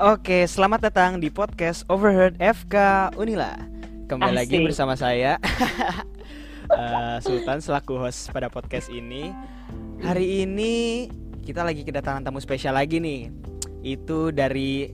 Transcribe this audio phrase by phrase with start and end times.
[0.00, 3.52] Oke, selamat datang di podcast Overheard FK Unila.
[4.08, 4.72] Kembali lagi Asik.
[4.72, 5.36] bersama saya
[6.72, 9.28] eh, Sultan selaku host pada podcast ini.
[10.00, 11.04] Hari ini
[11.44, 13.28] kita lagi kedatangan tamu spesial lagi nih.
[13.84, 14.88] Itu dari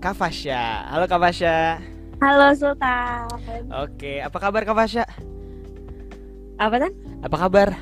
[0.00, 0.88] Kafasya.
[0.88, 1.84] Halo Kafasya.
[2.24, 3.28] Halo Sultan.
[3.76, 5.04] Oke, apa kabar Kafasya?
[6.56, 6.96] Apa kan?
[7.20, 7.76] Apa kabar?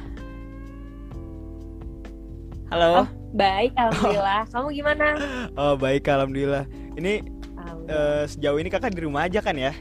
[2.75, 3.07] Halo.
[3.07, 3.22] Oh.
[3.33, 4.43] Baik, alhamdulillah.
[4.49, 5.07] Kamu gimana?
[5.55, 6.65] Oh, baik alhamdulillah.
[6.95, 7.25] Ini
[7.57, 8.21] Alhamdulillah.
[8.21, 9.73] eh, sejauh ini kakak di rumah aja kan ya?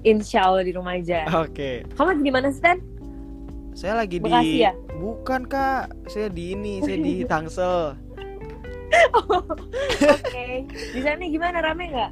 [0.00, 1.28] Insya Allah di rumah aja.
[1.38, 1.84] Oke.
[1.92, 2.80] Kamu lagi di mana Stan?
[3.70, 4.72] Saya lagi Bekasi di ya?
[4.96, 5.92] Bukan, Kak.
[6.06, 7.94] Saya di ini, saya di Tangsel.
[10.02, 10.46] Oke.
[10.66, 11.60] Di sana gimana?
[11.60, 12.10] Rame nggak?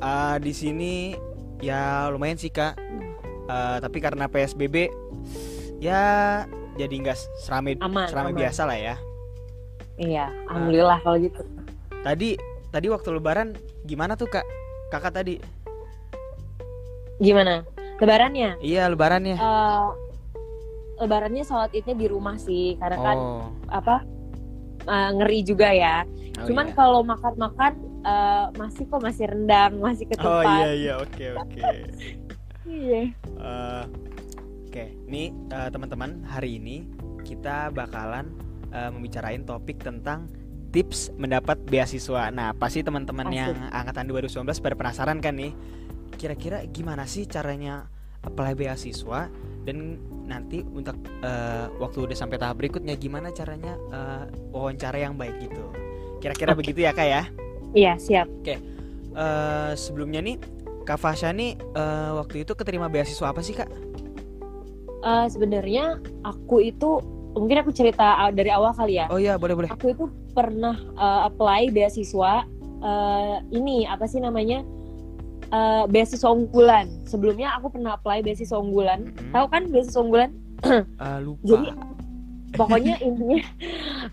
[0.00, 1.12] Ah, di sini
[1.60, 2.78] ya lumayan sih, Kak.
[3.46, 4.88] Ah, tapi karena PSBB
[5.82, 6.44] ya
[6.76, 8.38] jadi nggak serame Aman, serame aman.
[8.38, 8.94] biasa lah ya.
[10.00, 11.44] Iya, alhamdulillah kalau gitu.
[12.00, 12.40] Tadi
[12.72, 13.52] tadi waktu lebaran
[13.84, 14.46] gimana tuh, Kak?
[14.88, 15.36] Kakak tadi?
[17.20, 17.60] Gimana?
[18.00, 18.56] Lebarannya?
[18.64, 19.36] Iya, lebarannya.
[19.36, 19.86] Eh,
[21.04, 23.44] lebarannya sholat idnya di rumah sih, karena kan Oh.
[23.68, 24.00] apa?
[24.80, 26.08] eh, ngeri juga ya.
[26.40, 26.74] oh Cuman iya.
[26.74, 30.56] kalau makan-makan eh, masih kok masih rendang, masih Oh ketupat.
[30.56, 31.60] iya iya, oke oke.
[32.70, 33.12] Iya.
[33.36, 33.84] Eh,
[34.70, 36.86] Oke, nih eh, teman-teman hari ini
[37.26, 38.30] kita bakalan
[38.70, 40.30] eh, membicarain topik tentang
[40.70, 42.30] tips mendapat beasiswa.
[42.30, 45.52] Nah, pasti teman-teman yang angkatan 2019 pada penasaran kan nih,
[46.14, 47.90] kira-kira gimana sih caranya
[48.20, 49.32] apply beasiswa
[49.64, 55.42] dan nanti untuk eh, waktu udah sampai tahap berikutnya gimana caranya eh, wawancara yang baik
[55.42, 55.64] gitu.
[56.22, 56.62] Kira-kira Oke.
[56.62, 57.22] begitu ya kak ya?
[57.74, 58.28] Iya, siap.
[59.10, 60.38] Eh, sebelumnya nih
[60.86, 63.70] Kak Fasya nih eh, waktu itu keterima beasiswa apa sih kak?
[65.00, 67.00] Eh, sebenarnya aku itu
[67.32, 69.06] mungkin aku cerita uh, dari awal kali ya.
[69.08, 69.68] Oh iya boleh boleh.
[69.70, 72.42] Aku itu pernah uh, apply beasiswa
[72.80, 74.62] uh, ini apa sih namanya
[75.50, 76.86] Uh, beasiswa unggulan.
[77.10, 79.10] Sebelumnya aku pernah apply beasiswa unggulan.
[79.10, 79.34] Mm-mm.
[79.34, 80.30] Tahu kan beasiswa unggulan?
[80.62, 81.42] Eh, lupa.
[81.42, 81.66] Jadi
[82.54, 83.42] pokoknya intinya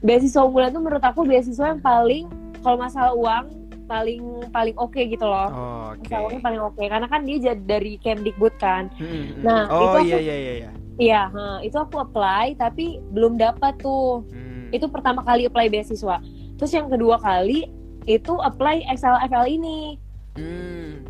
[0.02, 2.26] beasiswa unggulan tuh menurut aku beasiswa yang paling
[2.66, 3.54] kalau masalah uang
[3.86, 5.50] paling paling oke gitu loh.
[5.54, 6.10] Oh, Oke.
[6.10, 8.90] Masalah uangnya paling oke karena kan dia dari Kemdikbud kan.
[8.98, 9.44] Mm-mm, mm.
[9.46, 10.72] Nah, oh itu aku- iya iya iya.
[10.98, 11.30] Iya.
[11.62, 14.26] Itu aku apply tapi belum dapat tuh.
[14.28, 14.46] Hmm.
[14.68, 16.20] itu pertama kali apply beasiswa.
[16.60, 17.72] Terus yang kedua kali
[18.04, 19.96] itu apply XLFL ini.
[20.36, 21.08] Hmm.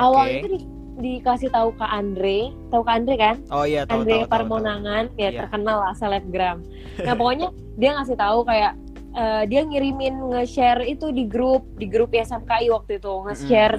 [0.00, 0.40] Awalnya Oke.
[0.40, 0.58] itu di,
[0.96, 3.36] dikasih tahu ke Andre, tahu ke Andre kan?
[3.52, 4.32] Oh iya tahu Andre tahu tahu.
[4.32, 5.44] Parmonangan, ya Iya.
[5.44, 6.64] terkenal lah selebgram.
[7.04, 8.72] Nah pokoknya dia ngasih tahu kayak
[9.12, 13.76] eh, dia ngirimin nge-share itu di grup di grup SMKI waktu itu nge-share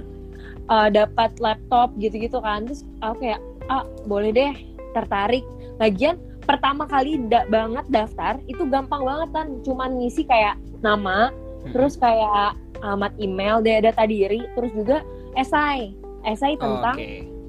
[0.70, 2.70] eh, dapat laptop gitu-gitu kan.
[2.70, 4.54] Terus aku kayak ah boleh deh
[4.98, 5.46] tertarik.
[5.78, 11.72] Lagian pertama kali da- banget daftar itu gampang banget kan, cuman ngisi kayak nama, Mm-mm.
[11.72, 15.94] terus kayak alamat email, da- data diri, terus juga esai,
[16.24, 16.98] esai Oh, tentang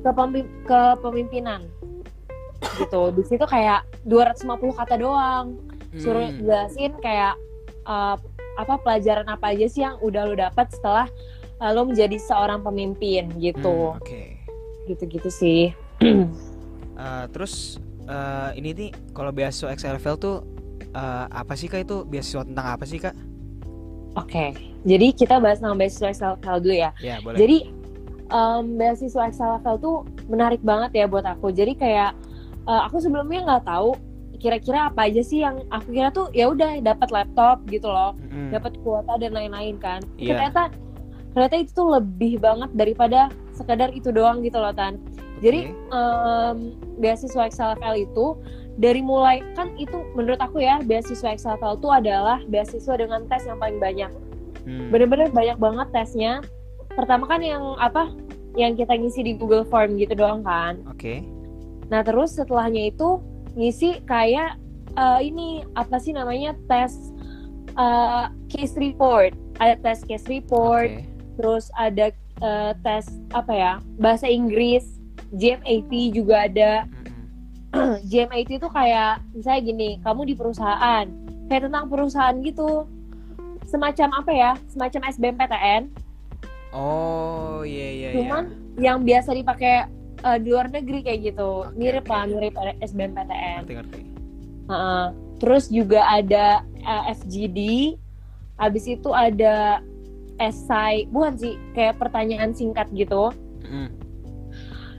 [0.02, 1.62] kepemim- kepemimpinan
[2.74, 5.58] gitu di situ kayak 250 kata doang
[5.94, 6.42] suruh Hmm.
[6.42, 7.38] jelasin kayak
[7.84, 8.18] uh,
[8.54, 11.06] apa pelajaran apa aja sih yang udah lo dapat setelah
[11.56, 14.42] uh, lo menjadi seorang pemimpin Hmm, gitu Oke.
[14.86, 15.70] gitu-gitu sih
[16.98, 20.36] Eh, terus eh, ini nih kalau beasiswa XLFL tuh
[20.84, 23.14] eh, apa sih kak itu beasiswa tentang apa sih kak?
[24.14, 24.44] oke
[24.82, 27.38] jadi kita bahas nama beasiswa XLFL dulu ya Ya boleh.
[27.38, 27.58] jadi
[28.28, 32.10] um, beasiswa XLFL tuh menarik banget ya buat aku jadi kayak
[32.64, 33.94] uh, aku sebelumnya nggak tahu
[34.36, 38.50] kira-kira apa aja sih yang aku kira tuh ya udah dapat laptop gitu loh Mm-mm.
[38.50, 40.34] dapat kuota dan lain-lain kan Iya.
[40.34, 40.62] ternyata
[41.30, 43.20] ternyata itu tuh lebih banget daripada
[43.52, 44.98] sekadar itu doang gitu loh tan
[45.38, 46.56] jadi em,
[46.98, 48.36] beasiswa XLFL itu
[48.78, 53.58] dari mulai kan itu menurut aku ya beasiswa XLFL itu adalah beasiswa dengan tes yang
[53.58, 54.10] paling banyak
[54.68, 54.92] Hmm.
[54.92, 56.44] bener-bener banyak banget tesnya
[56.92, 58.12] pertama kan yang apa
[58.52, 61.24] yang kita ngisi di Google Form gitu doang kan Oke.
[61.88, 63.16] Nah terus setelahnya itu
[63.56, 64.60] ngisi kayak
[64.92, 67.14] eh, ini apa sih namanya tes
[67.72, 69.32] eh, case report.
[69.56, 71.08] Ada tes case report, Oke.
[71.40, 72.12] terus ada
[72.44, 74.97] eh, tes apa ya bahasa Inggris,
[75.34, 76.72] GMAT juga ada.
[78.04, 81.04] GMAT itu kayak misalnya gini, kamu di perusahaan,
[81.52, 82.88] kayak tentang perusahaan gitu,
[83.68, 85.82] semacam apa ya, semacam SBMPTN,
[86.68, 88.08] Oh iya iya.
[88.12, 88.16] iya.
[88.20, 88.44] cuman
[88.76, 89.88] yang biasa dipakai
[90.20, 92.12] eh, di luar negeri kayak gitu, Oke, mirip oke.
[92.12, 93.58] lah mirip SBMPTN.
[93.64, 94.00] Ngerti ngerti.
[94.68, 95.04] Heeh.
[95.38, 97.58] Terus juga ada eh, FGD.
[98.58, 99.78] Habis itu ada
[100.42, 103.30] esai, bukan sih, kayak pertanyaan singkat gitu.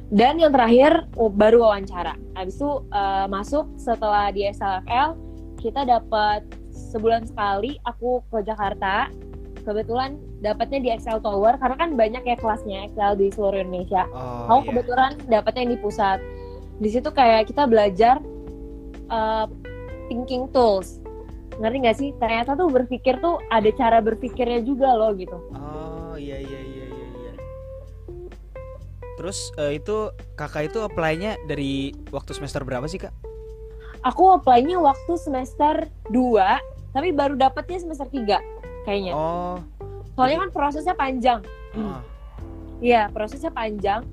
[0.10, 2.18] Dan yang terakhir baru wawancara.
[2.34, 5.14] Habis itu eh, masuk setelah di SLFL,
[5.62, 6.42] kita dapat
[6.74, 9.14] sebulan sekali aku ke Jakarta
[9.62, 14.08] kebetulan dapatnya di Excel Tower karena kan banyak ya kelasnya Excel di seluruh Indonesia.
[14.10, 14.68] Oh, Aku iya.
[14.74, 16.20] kebetulan dapatnya yang di pusat.
[16.80, 18.18] Di situ kayak kita belajar
[19.12, 19.46] uh,
[20.10, 21.04] thinking tools.
[21.60, 22.10] Ngerti nggak sih?
[22.18, 25.38] Ternyata tuh berpikir tuh ada cara berpikirnya juga loh gitu.
[25.54, 26.59] Oh iya iya.
[29.20, 33.12] Terus eh, itu kakak itu apply-nya dari waktu semester berapa sih kak?
[34.08, 38.40] Aku apply-nya waktu semester 2, tapi baru dapatnya semester 3
[38.88, 39.12] kayaknya.
[39.12, 39.60] Oh,
[40.16, 41.44] Soalnya kan prosesnya panjang.
[41.76, 42.00] ah.
[42.80, 44.08] Iya, prosesnya panjang.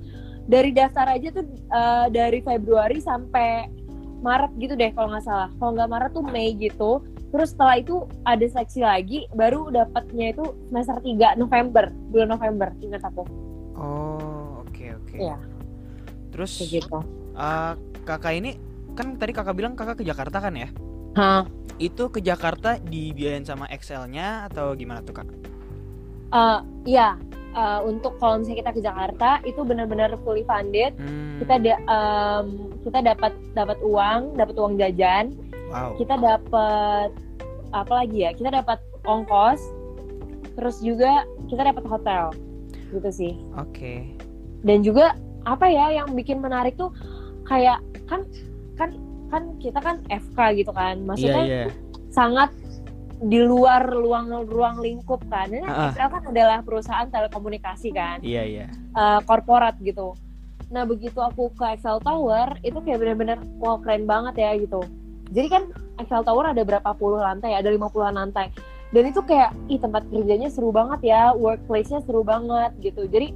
[0.51, 3.71] Dari daftar aja tuh uh, dari Februari sampai
[4.19, 5.47] Maret gitu deh kalau nggak salah.
[5.55, 6.99] Kalau nggak Maret tuh Mei gitu.
[7.31, 13.07] Terus setelah itu ada seleksi lagi, baru dapatnya itu semester 3 November, bulan November, ingat
[13.07, 13.23] aku.
[13.79, 14.36] oh
[14.95, 15.15] oke oke.
[15.19, 15.37] Iya.
[16.31, 16.99] Terus gitu.
[17.35, 17.73] eh,
[18.07, 18.55] kakak ini
[18.95, 20.69] kan tadi kakak bilang kakak ke Jakarta kan ya?
[21.17, 21.43] Hah.
[21.77, 25.29] Itu ke Jakarta dibiayain sama Excel-nya atau gimana tuh kak?
[26.27, 27.15] Uh, iya,
[27.55, 30.97] uh, untuk kalau misalnya kita ke Jakarta itu benar-benar fully funded.
[30.97, 35.37] Hmm, Kita da- um, kita dapat dapat uang, dapat uang jajan,
[35.71, 35.93] wow.
[35.95, 37.13] kita dapat
[37.75, 39.59] apa lagi ya kita dapat ongkos
[40.55, 42.31] terus juga kita dapat hotel
[42.95, 44.16] gitu sih Oke.
[44.65, 45.13] Dan juga
[45.45, 46.91] apa ya yang bikin menarik tuh
[47.47, 48.23] kayak kan
[48.75, 48.93] kan
[49.27, 51.63] kan kita kan FK gitu kan maksudnya iya.
[52.11, 52.51] sangat
[53.17, 55.89] di luar ruang ruang lingkup kan ini ah.
[55.89, 58.65] Excel kan adalah perusahaan telekomunikasi kan Iya iya.
[58.93, 60.13] eh, korporat gitu.
[60.69, 64.85] Nah begitu aku ke Excel Tower itu kayak bener-bener wow keren banget ya gitu.
[65.33, 65.63] Jadi kan
[65.97, 68.53] Excel Tower ada berapa puluh lantai, ada 50-an lantai.
[68.93, 73.03] Dan itu kayak ih tempat kerjanya seru banget ya, workplace-nya seru banget gitu.
[73.09, 73.35] Jadi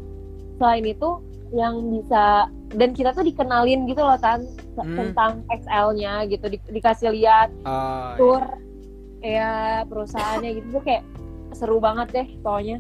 [0.61, 1.09] selain itu
[1.51, 4.95] yang bisa dan kita tuh dikenalin gitu loh tan Hmm.
[4.95, 8.43] tentang Excel-nya gitu di- dikasih lihat Oh, tour
[9.19, 11.03] ya perusahaannya gitu tuh kayak
[11.51, 12.77] seru banget deh pokoknya.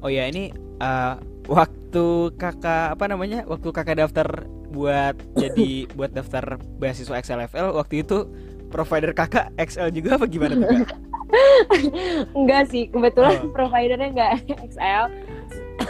[0.00, 0.48] Oh ya ini
[0.78, 1.14] eh,
[1.44, 2.04] waktu
[2.34, 3.44] kakak apa namanya?
[3.44, 4.26] Waktu kakak daftar
[4.72, 8.24] buat jadi buat daftar beasiswa XLFL waktu itu
[8.72, 10.96] provider kakak XL juga apa gimana tuh kak?
[12.38, 13.52] Enggak sih, kebetulan Oh.
[13.52, 14.32] providernya enggak
[14.72, 15.04] XL,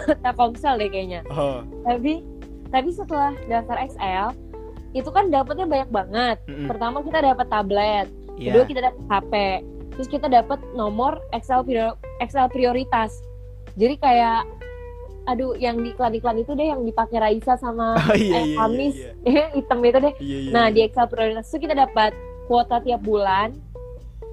[0.22, 1.20] Telkomsel deh kayaknya.
[1.28, 2.22] Oh, Tapi
[2.68, 4.28] tapi setelah daftar XL,
[4.92, 6.36] itu kan dapatnya banyak banget.
[6.46, 6.66] mm-mm.
[6.66, 8.48] Pertama kita dapat tablet, Iya.
[8.50, 9.32] kedua kita dapat HP,
[9.92, 11.20] terus kita dapat nomor
[11.62, 13.12] prior- Excel prioritas.
[13.74, 14.48] Jadi kayak
[15.22, 18.56] aduh yang di iklan-iklan itu deh yang dipakai Raisa sama Oh iya eh, iya.
[18.58, 20.14] Amis iya, hitam itu deh.
[20.18, 20.74] iya, iya, Nah, iya.
[20.74, 22.10] di Excel prioritas itu kita dapat
[22.44, 23.54] kuota tiap bulan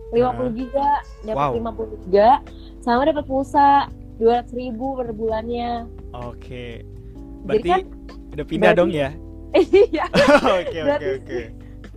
[0.09, 0.89] 50 giga,
[1.21, 1.75] dapat Wow.
[1.77, 2.41] 50 giga,
[2.79, 3.85] sama dapat pulsa
[4.19, 5.87] 200 ribu per bulannya.
[6.11, 6.83] Oke.
[6.83, 7.81] Jadi Berarti kan
[8.29, 9.09] udah pindah berarti- dong ya?
[9.89, 10.05] iya,
[10.61, 11.41] Oke oke oke.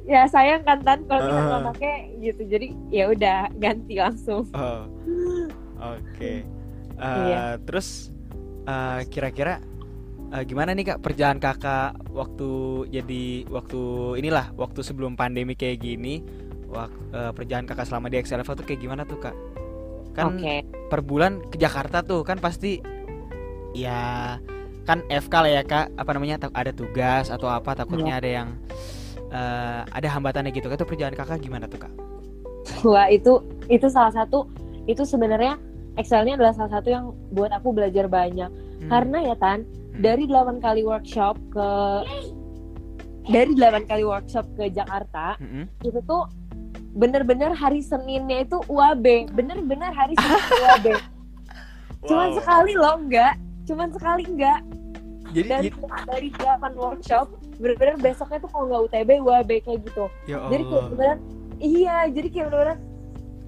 [0.02, 1.46] ya sayang kan Tan kalau kita Ah.
[1.46, 2.42] nggak pakai gitu.
[2.44, 4.48] Jadi ya udah ganti langsung.
[4.52, 4.88] Oh.
[5.78, 6.42] Oke.
[6.94, 7.58] Eh, Iya.
[7.60, 8.08] Terus
[8.62, 9.58] eh, kira-kira
[10.30, 12.50] eh, gimana nih kak perjalanan kakak waktu
[12.88, 13.80] jadi waktu
[14.16, 16.22] inilah waktu sebelum pandemi kayak gini,
[16.66, 19.34] wak, eh, perjalanan kakak selama di XLF tuh kayak gimana tuh kak?
[20.12, 20.64] Kan Oke.
[20.92, 22.80] per bulan ke Jakarta tuh kan pasti
[23.72, 24.36] ya
[24.84, 28.48] kan FK lah ya kak apa namanya ada tugas atau apa takutnya ada yang
[29.32, 31.92] eh, ada hambatannya gitu itu perjalanan kakak gimana tuh kak?
[32.86, 34.46] Wah, itu itu salah satu
[34.86, 35.58] itu sebenarnya
[35.92, 38.48] Excelnya adalah salah satu yang buat aku belajar banyak.
[38.48, 38.88] Hmm.
[38.88, 39.68] Karena ya Tan,
[40.00, 41.68] dari 8 kali workshop ke
[43.28, 45.68] dari 8 kali workshop ke Jakarta, Mm-mm.
[45.84, 46.26] itu tuh
[46.92, 50.86] bener-bener hari Seninnya itu UAB, bener-bener hari Senin UAB.
[52.02, 52.36] Cuman Wow.
[52.36, 54.58] sekali loh enggak, cuman sekali enggak.
[55.30, 60.04] Jadi Dari jadi- dari 8 workshop, bener-bener besoknya tuh kalau nggak UTB UAB kayak gitu.
[60.26, 60.90] ya Jadi kayak Allah.
[60.90, 61.18] beneran
[61.58, 62.78] iya, jadi kayak beneran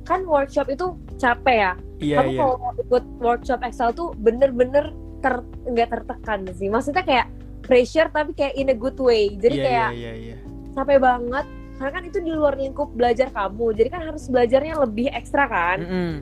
[0.02, 1.72] kan workshop itu capek ya.
[1.98, 2.38] Iya Kamu iya.
[2.38, 5.34] kalau ikut workshop Excel tuh bener-bener ter
[5.66, 6.68] nggak tertekan sih.
[6.68, 7.26] Maksudnya kayak
[7.60, 9.34] pressure tapi kayak in a good way.
[9.34, 10.36] Jadi Iya, kayak iya, iya, iya.
[10.72, 15.10] capek banget karena kan itu di luar lingkup belajar kamu jadi kan harus belajarnya lebih
[15.10, 16.12] ekstra kan Mm-mm.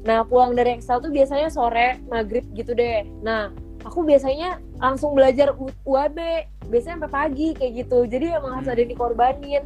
[0.00, 5.54] nah pulang dari Excel tuh biasanya sore maghrib gitu deh nah aku biasanya langsung belajar
[5.82, 6.18] UAB
[6.66, 8.72] biasanya sampai pagi kayak gitu jadi emang harus Hmm.
[8.72, 9.64] ada yang dikorbanin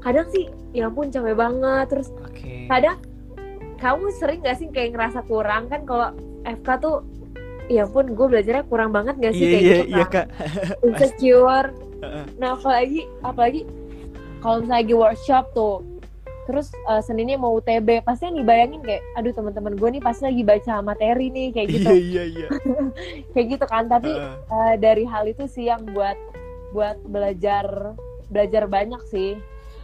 [0.00, 2.66] kadang sih ya ampun capek banget terus Oke.
[2.66, 2.96] kadang
[3.76, 6.10] kamu sering gak sih kayak ngerasa kurang kan kalau
[6.42, 6.96] FK tuh
[7.66, 10.26] ya ampun gue belajarnya kurang banget gak sih Iya kayak iya gitu iya kan kak.
[10.82, 11.68] insecure.
[12.40, 13.60] Nah apalagi apalagi
[14.40, 15.84] kalau misalnya lagi workshop tuh,
[16.44, 20.42] terus eh, Seninnya mau UTB, pasti yang dibayangin kayak, aduh teman-teman gue nih pasti lagi
[20.42, 22.48] baca materi nih kayak gitu, Iya iya iya.
[23.32, 23.86] kayak gitu kan.
[23.86, 24.34] Tapi Heeh.
[24.50, 26.16] eh, dari hal itu sih yang buat
[26.70, 27.94] buat belajar
[28.26, 29.38] belajar banyak sih.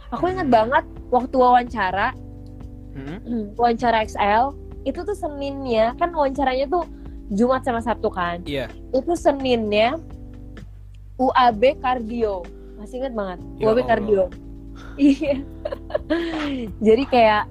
[0.07, 0.55] Aku ingat Hmm.
[0.55, 2.15] banget waktu wawancara
[2.95, 3.51] Mm-mm.
[3.59, 6.87] wawancara XL itu tuh Seninnya kan wawancaranya tuh
[7.27, 8.71] Jumat sama Sabtu kan Iya.
[8.89, 9.99] itu Seninnya
[11.17, 12.47] UAB Kardio
[12.77, 13.87] masih inget banget Ya UAB Allah.
[13.89, 14.23] Kardio
[14.97, 15.37] iya
[16.79, 17.43] jadi kayak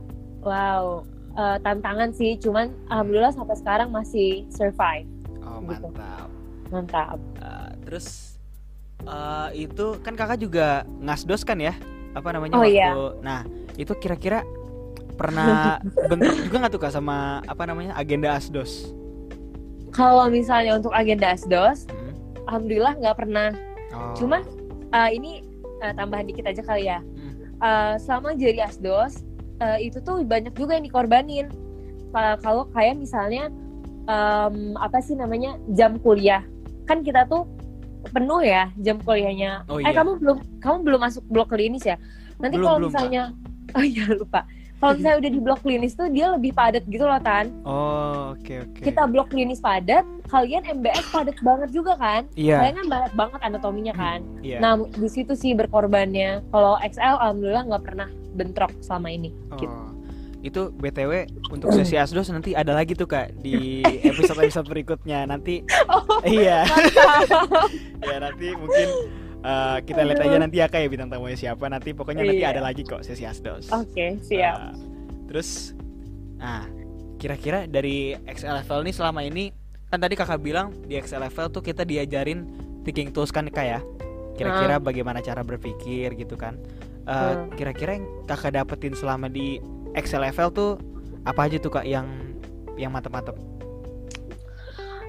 [0.43, 5.07] wow eh, tantangan sih cuman alhamdulillah sampai sekarang masih survive
[5.41, 5.88] Oh, Gitu.
[5.88, 6.29] mantap.
[6.69, 8.37] mantap Uh, terus
[9.03, 10.67] uh, itu kan kakak juga
[10.99, 11.73] ngasdos kan ya?
[12.12, 12.75] Apa namanya Oh, waktu?
[12.75, 12.91] iya.
[13.21, 13.41] Nah
[13.75, 14.43] itu kira-kira
[15.15, 15.79] pernah
[16.11, 18.91] bentrok juga nggak tuh kak sama apa namanya agenda asdos?
[19.88, 22.12] kalau misalnya untuk agenda asdos Hmm.
[22.45, 23.49] alhamdulillah nggak pernah
[23.88, 24.12] Oh.
[24.12, 24.43] cuman
[24.91, 25.41] eh, ini
[25.81, 27.00] eh, tambahan dikit aja kali ya
[27.56, 29.25] Eh, selama jadi asdos
[29.64, 31.48] eh, itu tuh banyak juga yang dikorbanin.
[32.12, 33.48] Ka- kalau kayak misalnya
[34.06, 36.44] em, apa sih namanya jam kuliah.
[36.84, 37.48] Kan kita tuh
[38.12, 39.64] penuh ya jam kuliahnya.
[39.66, 39.96] Oh, eh iya.
[39.96, 41.96] kamu belum kamu belum masuk blok klinis ya?
[42.38, 43.32] Nanti kalau misalnya
[43.76, 44.44] oh iya lupa
[44.76, 48.54] kalau misalnya udah di blok klinis tuh dia lebih padat gitu loh tan Oh oke
[48.62, 48.80] oke.
[48.83, 52.61] kita blok klinis padat kalian MBS padat banget juga kan Iya.
[52.61, 54.59] kalian kan banyak banget anatominya kan Iya.
[54.59, 56.45] Nah, di situ sih berkorbannya.
[56.47, 59.33] Kalau XL alhamdulillah nggak pernah bentrok selama ini.
[59.56, 59.66] gitu.
[59.66, 59.90] Oh.
[60.38, 61.12] Itu BTW
[61.50, 65.64] untuk sesi asdos nanti ada lagi tuh kak di episode-episode berikutnya nanti.
[65.90, 66.62] Oh, iya.
[66.62, 67.66] mantap.
[68.06, 68.88] ya nanti mungkin
[69.47, 72.50] uh, kita lihat aja nanti ya kak ya bintang tamunya siapa nanti pokoknya nanti Iya.
[72.50, 73.71] ada lagi kok sesi asdos.
[73.71, 74.57] Oke, siap.
[74.59, 74.75] Nah,
[75.26, 75.71] terus,
[76.37, 76.67] nah
[77.17, 79.55] kira-kira dari XL level nih selama ini
[79.87, 82.43] kan tadi kakak bilang di XL level tuh kita diajarin
[82.83, 83.81] thinking tools kan kak ya.
[84.35, 86.59] Kira-kira bagaimana cara berpikir gitu kan.
[87.03, 87.49] Eh, Hmm.
[87.55, 89.62] Kira-kira yang kakak dapetin selama di
[89.95, 90.71] XL level tuh
[91.23, 92.05] apa aja tuh kak yang
[92.75, 93.33] yang mantep-mantep?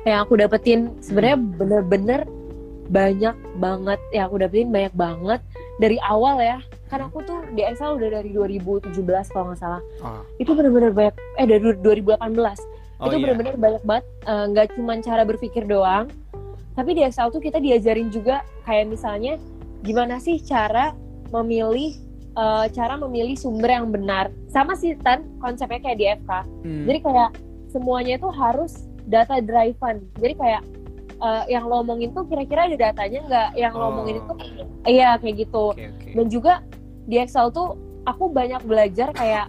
[0.01, 1.51] Yang aku dapetin sebenarnya Hmm.
[1.57, 2.21] bener-bener
[2.87, 3.99] banyak banget.
[4.11, 5.39] Yang aku dapetin banyak banget
[5.77, 6.59] dari awal ya.
[6.87, 8.95] Kan aku tuh di XL udah dari 2017
[9.31, 9.81] kalau nggak salah.
[10.03, 11.15] Oh, Itu bener-bener banyak.
[11.39, 12.17] Eh dari 2018.
[12.97, 13.23] oh itu iya.
[13.29, 14.05] bener-bener banyak banget.
[14.25, 16.09] Eh, Nggak cuma cara berpikir doang.
[16.73, 19.37] Tapi di XL tuh kita diajarin juga kayak misalnya
[19.85, 20.93] gimana sih cara
[21.29, 21.93] memilih
[22.37, 24.33] eh, cara memilih sumber yang benar.
[24.49, 26.31] Sama sih Tan konsepnya kayak di FK.
[26.65, 26.85] Hmm.
[26.89, 27.29] Jadi kayak
[27.69, 30.03] semuanya itu harus data driven.
[30.17, 30.61] Jadi kayak
[31.17, 33.49] eh, yang lo omongin tuh kira-kira ada datanya nggak?
[33.55, 33.89] Yang lo Oh.
[33.91, 34.33] omongin itu
[34.85, 35.65] iya kayak gitu.
[35.71, 36.09] Oke oke.
[36.13, 36.53] Dan juga
[37.03, 39.47] di Excel tuh aku banyak belajar kayak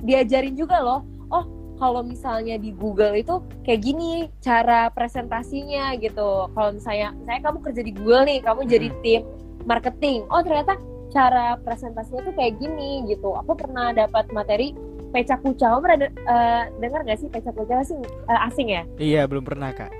[0.00, 1.00] diajarin juga loh.
[1.28, 1.44] Oh
[1.76, 6.48] kalau misalnya di Google itu kayak gini cara presentasinya gitu.
[6.48, 9.00] Kalau misalnya saya kamu kerja di Google nih, kamu jadi Hmm.
[9.00, 9.20] tim
[9.64, 10.24] marketing.
[10.28, 10.76] Oh ternyata
[11.08, 13.32] cara presentasinya tuh kayak gini gitu.
[13.34, 14.76] Aku pernah dapat materi
[15.10, 15.66] pecah kuca.
[15.70, 18.82] Kamu pernah eh, dengar nggak sih pecah kuca sih eh, asing ya?
[18.96, 19.90] Iya belum pernah kak.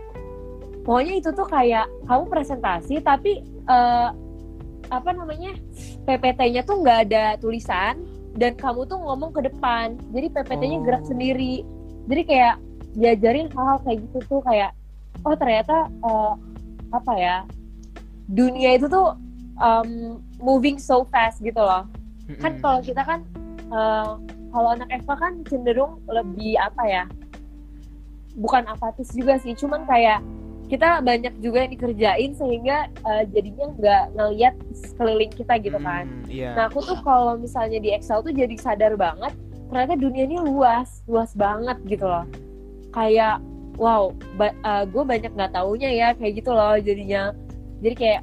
[0.86, 4.08] Pokoknya itu tuh kayak kamu presentasi tapi eh,
[4.86, 5.50] apa namanya
[6.06, 7.98] PPT-nya tuh nggak ada tulisan
[8.38, 9.98] dan kamu tuh ngomong ke depan.
[10.14, 10.84] Jadi PPT-nya Oh.
[10.86, 11.66] gerak sendiri.
[12.06, 12.54] Jadi kayak
[12.94, 14.70] diajarin hal-hal kayak gitu tuh kayak
[15.26, 16.32] oh ternyata eh,
[16.94, 17.36] apa ya
[18.30, 19.18] dunia itu tuh
[19.58, 21.82] um, moving so fast gitu loh.
[22.38, 23.26] Kan kalau kita kan
[23.74, 24.10] eh,
[24.54, 27.04] kalau anak FK kan cenderung lebih apa ya?
[28.36, 30.20] Bukan apatis juga sih, cuman kayak
[30.66, 36.04] kita banyak juga yang dikerjain sehingga eh, jadinya nggak ngeliat sekeliling kita gitu kan.
[36.10, 36.50] Hmm, Iya.
[36.58, 39.32] Nah aku tuh kalau misalnya di Excel tuh jadi sadar banget
[39.66, 42.26] ternyata dunia ini luas, luas banget gitu loh.
[42.94, 43.42] Kayak
[43.76, 44.14] wow,
[44.88, 47.34] gue banyak nggak taunya ya kayak gitu loh jadinya.
[47.82, 48.22] Jadi kayak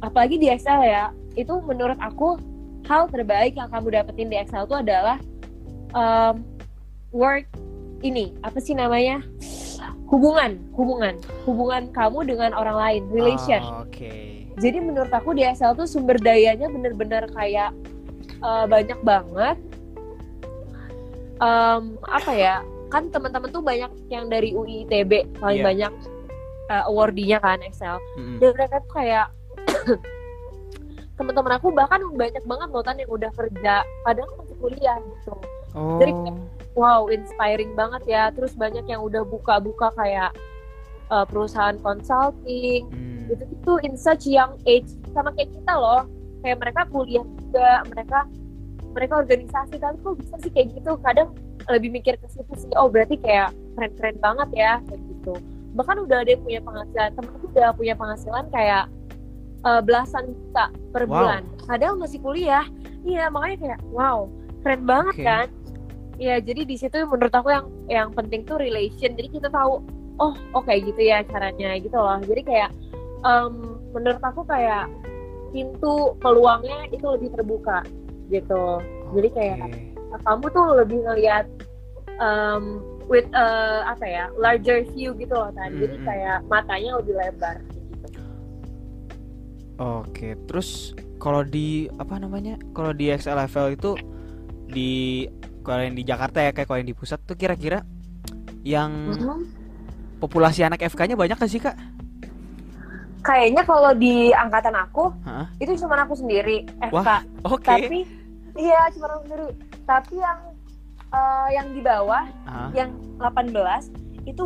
[0.00, 2.40] apalagi di Excel ya, itu menurut aku
[2.88, 5.20] hal terbaik yang kamu dapetin di Excel tuh adalah
[5.94, 6.42] um,
[7.14, 7.46] work
[8.00, 9.20] ini apa sih namanya
[10.10, 11.14] hubungan, hubungan,
[11.46, 13.62] hubungan kamu dengan orang lain, relation.
[13.62, 14.44] Oh, Oke.
[14.58, 17.70] Jadi menurut aku di Excel tuh sumber dayanya bener-bener kayak
[18.42, 19.56] uh, banyak banget.
[21.40, 22.60] Em, apa ya?
[22.90, 25.66] Kan teman-teman tuh banyak yang dari UI ITB paling Iya.
[25.70, 25.92] banyak
[26.68, 27.96] uh, awardee-nya kan Excel.
[28.18, 28.42] Mm-mm.
[28.42, 29.26] Dan mereka tuh kayak
[31.16, 35.34] teman-teman aku bahkan banyak banget loh Tan yang udah kerja, kadang masih kuliah gitu.
[35.72, 35.96] Oh.
[36.02, 38.24] Dari- Wow, inspiring banget ya.
[38.32, 40.32] Terus banyak yang udah buka-buka kayak
[41.12, 43.28] uh, perusahaan consulting, Hmm.
[43.28, 44.88] itu itu in such young age.
[45.12, 46.08] Sama kayak kita loh.
[46.40, 48.18] Kayak mereka kuliah juga mereka
[48.96, 49.76] mereka organisasi.
[49.76, 50.96] Tapi kok bisa sih kayak gitu?
[51.04, 51.36] Kadang
[51.68, 52.72] lebih mikir ke situ sih.
[52.74, 55.34] Oh berarti kayak keren-keren banget ya kayak gitu.
[55.76, 57.10] Bahkan udah ada yang punya penghasilan.
[57.12, 58.84] Temenku udah punya penghasilan kayak
[59.60, 61.12] eh, belasan juta per Wow.
[61.12, 61.42] bulan.
[61.68, 62.64] Padahal masih kuliah.
[63.04, 64.28] Iya makanya kayak wow
[64.60, 65.24] keren banget Oke.
[65.24, 65.46] kan
[66.20, 69.16] Iya, jadi di situ menurut aku yang yang penting tuh relation.
[69.16, 69.80] Jadi kita tahu,
[70.20, 72.20] oh, oh kayak gitu ya caranya gitu loh.
[72.20, 72.70] Jadi kayak
[73.24, 74.84] em, menurut aku kayak
[75.50, 77.80] pintu peluangnya itu lebih terbuka
[78.28, 78.84] gitu.
[79.16, 80.20] Jadi kayak Oke.
[80.28, 81.48] kamu tuh lebih ngelihat
[82.20, 86.06] em, with uh, apa ya larger view gitu loh kan jadi Mm-mm.
[86.06, 88.08] kayak matanya lebih lebar gitu.
[89.80, 92.54] Oke, terus kalau di apa namanya?
[92.76, 93.90] Kalau di XL level itu
[94.70, 95.26] di
[95.60, 97.84] kalau yang di Jakarta ya kayak kalau yang di pusat tuh kira-kira
[98.62, 98.90] yang
[100.18, 101.76] populasi anak FK-nya banyak gak sih, Kak?
[103.20, 105.44] kayaknya kalau di angkatan aku Hah?
[105.56, 107.68] itu cuma aku sendiri FK Wah, Oke.
[107.68, 108.08] tapi
[108.56, 109.44] iya cuma aku sendiri
[109.84, 110.40] tapi yang
[111.12, 112.72] uh, yang di bawah Ah.
[112.72, 112.88] yang
[113.20, 113.92] 18
[114.24, 114.42] itu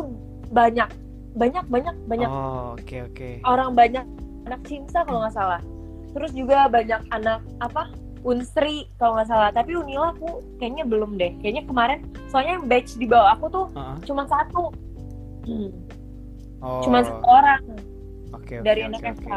[0.51, 0.91] banyak
[1.35, 3.29] banyak banyak banyak Oh, oke oke.
[3.43, 4.03] orang banyak
[4.43, 5.61] anak Cimsa kalau nggak salah
[6.11, 7.87] terus juga banyak anak apa
[8.25, 12.97] Unsri kalau nggak salah tapi Unila aku kayaknya belum deh kayaknya kemarin soalnya yang batch
[12.97, 13.95] di bawah aku tuh Ah.
[14.01, 14.73] cuma satu
[15.45, 15.69] Hmm,
[16.57, 16.81] Oh.
[16.81, 17.61] cuma satu orang
[18.33, 19.11] Oke, oke, dari oke, anak oke.
[19.15, 19.29] FK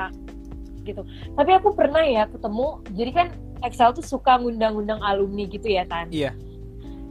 [0.82, 1.02] gitu
[1.34, 3.28] tapi aku pernah ya ketemu jadi kan
[3.60, 6.32] Excel tuh suka ngundang-ngundang alumni gitu ya kan Iya.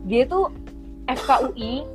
[0.04, 0.50] dia tuh
[1.06, 1.86] FKUI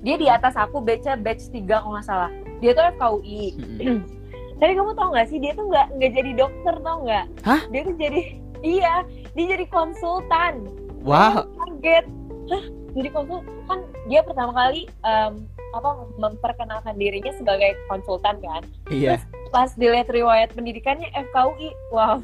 [0.00, 3.98] dia di atas aku batch batch 3 kalau nggak salah dia tuh FKUI Mm-mm.
[4.60, 7.60] tapi kamu tau nggak sih dia tuh nggak nggak jadi dokter tau nggak Hah?
[7.68, 8.20] dia tuh jadi
[8.60, 10.66] iya dia jadi konsultan
[11.00, 12.04] Wah, Aku kaget
[12.50, 12.64] Hah?
[12.92, 15.32] jadi konsultan kan dia pertama kali em,
[15.70, 19.22] apa memperkenalkan dirinya sebagai konsultan kan iya.
[19.48, 22.18] pas dilihat riwayat pendidikannya FKUI wow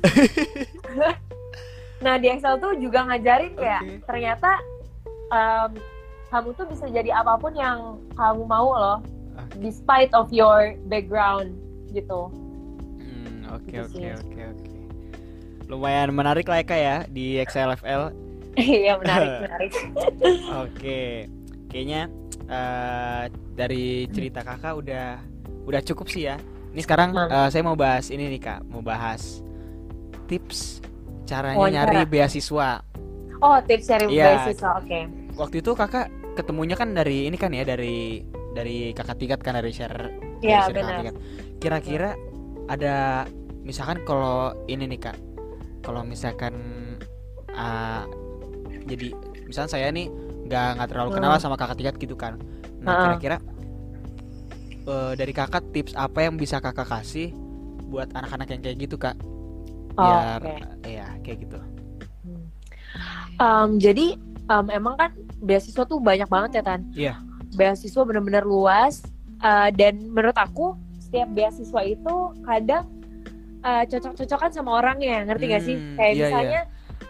[2.04, 3.94] nah di Excel tuh juga ngajarin kayak Oke.
[4.04, 4.50] ternyata
[5.30, 5.70] em,
[6.28, 8.98] kamu tuh bisa jadi apa pun yang kamu mau loh
[9.38, 9.62] Oke.
[9.62, 11.54] despite of your background
[11.94, 12.28] gitu
[12.98, 14.10] Hmm, oke Gitu oke sih.
[14.10, 14.75] oke oke.
[15.66, 18.02] Lumayan menarik lah ya Kak ya di XLFL.
[18.56, 19.72] iya menarik menarik
[20.56, 21.26] Oke.
[21.66, 22.02] Kayaknya
[22.46, 25.18] eh, dari cerita Kakak udah
[25.64, 26.38] udah cukup sih ya.
[26.70, 29.42] Ini sekarang eh, saya mau bahas ini nih Kak, mau bahas
[30.26, 30.80] tips
[31.24, 31.90] caranya Wawancara.
[31.92, 32.70] nyari beasiswa.
[33.36, 34.24] oh tips cari Iya.
[34.48, 35.00] beasiswa oke
[35.36, 39.68] Waktu itu Kakak ketemunya kan dari ini kan ya dari dari Kakak Tingkat kan dari
[39.68, 41.12] share Iya, benar.
[41.56, 42.16] Kira-kira
[42.66, 43.24] ada
[43.60, 45.16] misalkan kalau ini nih Kak.
[45.86, 46.54] Kalau misalkan
[47.54, 48.02] ah,
[48.82, 49.14] jadi
[49.46, 50.10] misalnya saya nih
[50.46, 51.42] nggak nggak terlalu kenal Hmm.
[51.42, 52.34] sama Kakak Tingkat gitu kan.
[52.82, 53.36] Nah, kira-kira
[54.82, 57.30] eh, dari Kakak tips apa yang bisa Kakak kasih
[57.86, 59.14] buat anak-anak yang kayak gitu Kak?
[59.94, 60.90] Oh, Biar oke.
[60.90, 61.58] ya kayak gitu.
[63.36, 64.06] Em, jadi
[64.46, 66.80] em, emang kan beasiswa tuh banyak banget ya Tan.
[66.92, 67.14] Iya.
[67.54, 69.06] Beasiswa benar-benar luas
[69.38, 72.84] eh, dan menurut aku setiap beasiswa itu kadang
[73.66, 75.76] eh, cocok-cocokan sama orangnya, ngerti gak sih?
[75.76, 76.60] Hmm, Kayak iya, misalnya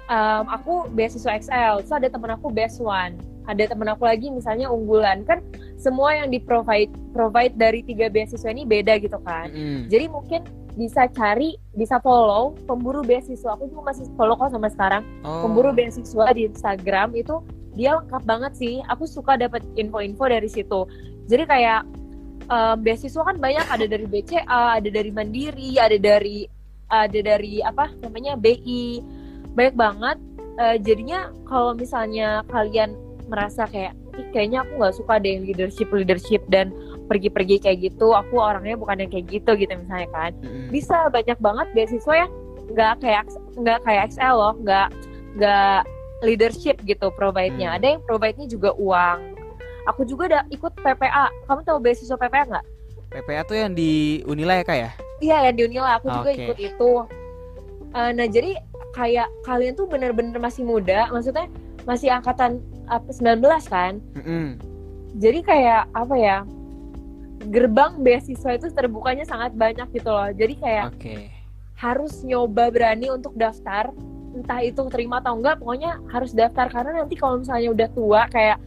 [0.06, 3.14] em, aku beasiswa XL, terus ada temen aku best one,
[3.44, 5.38] ada temen aku lagi misalnya unggulan kan
[5.76, 9.52] semua yang di provide provide dari tiga beasiswa ini beda gitu kan.
[9.52, 9.86] Mm-mm.
[9.86, 10.40] Jadi mungkin
[10.76, 13.56] bisa cari, bisa follow pemburu beasiswa.
[13.56, 15.48] Aku juga masih follow kok sama sekarang Oh.
[15.48, 17.40] pemburu beasiswa di Instagram itu
[17.72, 18.74] dia lengkap banget sih.
[18.88, 20.84] Aku suka dapat info-info dari situ.
[21.26, 21.84] Jadi kayak
[22.46, 26.46] em, beasiswa kan banyak ada dari BCA, ada dari Mandiri, ada dari
[26.86, 29.02] ada dari apa namanya BI,
[29.58, 30.18] banyak banget.
[30.56, 32.94] Eh, jadinya kalau misalnya kalian
[33.26, 36.72] merasa kayak Ih, kayaknya aku nggak suka deh leadership leadership dan
[37.04, 38.16] pergi-pergi kayak gitu.
[38.16, 40.32] Aku orangnya bukan yang kayak gitu gitu misalnya kan
[40.72, 42.32] bisa banyak banget beasiswa yang
[42.72, 43.24] nggak kayak
[43.60, 44.88] nggak kayak XL loh nggak
[45.36, 45.80] nggak
[46.24, 47.78] leadership gitu provide-nya Hmm.
[47.78, 49.35] ada yang provide-nya juga uang
[49.86, 52.66] aku juga ada ikut PPA kamu tahu beasiswa PPA nggak
[53.06, 54.90] PPA tuh yang di Unila ya Kak ya?
[55.18, 56.42] iya yang di Unila aku juga Oke.
[56.42, 56.92] ikut itu
[57.96, 58.60] Eh, nah jadi
[58.92, 61.48] kayak kalian tuh bener-bener masih muda maksudnya
[61.88, 62.60] masih angkatan
[62.92, 63.40] apa 19
[63.72, 64.60] kan Mm-mm.
[65.16, 66.36] jadi kayak apa ya
[67.48, 71.16] gerbang beasiswa itu terbukanya sangat banyak gitu loh jadi kayak Oke.
[71.80, 73.92] harus nyoba berani untuk daftar
[74.36, 78.60] entah itu terima atau enggak pokoknya harus daftar karena nanti kalau misalnya udah tua kayak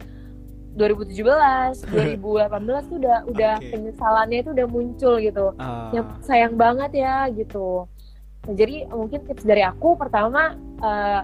[0.80, 3.68] 2017 2018 tuh udah udah Oke.
[3.68, 7.84] penyesalannya itu udah muncul gitu Ah, yang sayang banget ya gitu
[8.40, 11.20] Nah, jadi mungkin tips dari aku pertama eh,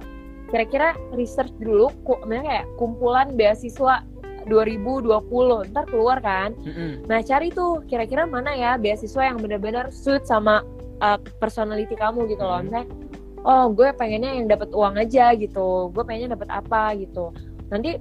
[0.53, 4.05] kira-kira research dulu ku, maksudnya kayak kumpulan beasiswa
[4.47, 7.03] 2020 ntar keluar kan mm-mm.
[7.11, 10.63] Nah, cari tuh kira-kira mana ya beasiswa yang benar-benar suit sama
[11.03, 12.63] uh, personality kamu gitu loh.
[12.63, 12.71] Hmm.
[12.71, 12.89] Misalnya,
[13.43, 15.91] oh gue pengennya yang dapat uang aja gitu.
[15.91, 17.35] Gue pengennya dapat apa gitu.
[17.75, 17.99] Nanti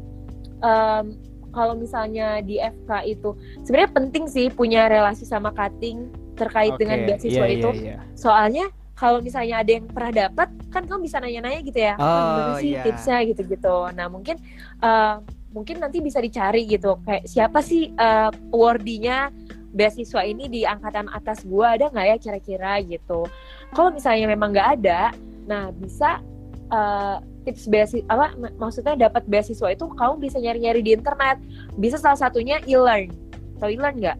[0.62, 1.18] um,
[1.56, 3.32] kalau misalnya di FK itu
[3.64, 7.70] sebenarnya penting sih punya relasi sama cutting terkait dengan Oke, beasiswa iya, itu.
[7.80, 7.98] iya, iya.
[8.20, 11.96] Soalnya kalau misalnya ada yang pernah dapat, kan kamu bisa nanya-nanya gitu ya.
[12.00, 12.84] Oh, gimana sih iya.
[12.84, 13.78] tipsnya gitu-gitu.
[13.92, 14.40] Nah, mungkin
[14.80, 15.20] uh,
[15.52, 17.00] mungkin nanti bisa dicari gitu.
[17.04, 19.32] Kayak siapa sih uh, awardinya
[19.76, 23.28] beasiswa ini di angkatan atas gua ada nggak ya kira-kira gitu.
[23.76, 25.12] Kalau misalnya memang nggak ada,
[25.44, 26.24] nah bisa
[26.72, 31.38] uh, tips beasiswa apa mak- maksudnya dapat beasiswa itu kamu bisa nyari-nyari di internet
[31.78, 33.14] bisa salah satunya e-learn
[33.56, 34.18] atau e-learn nggak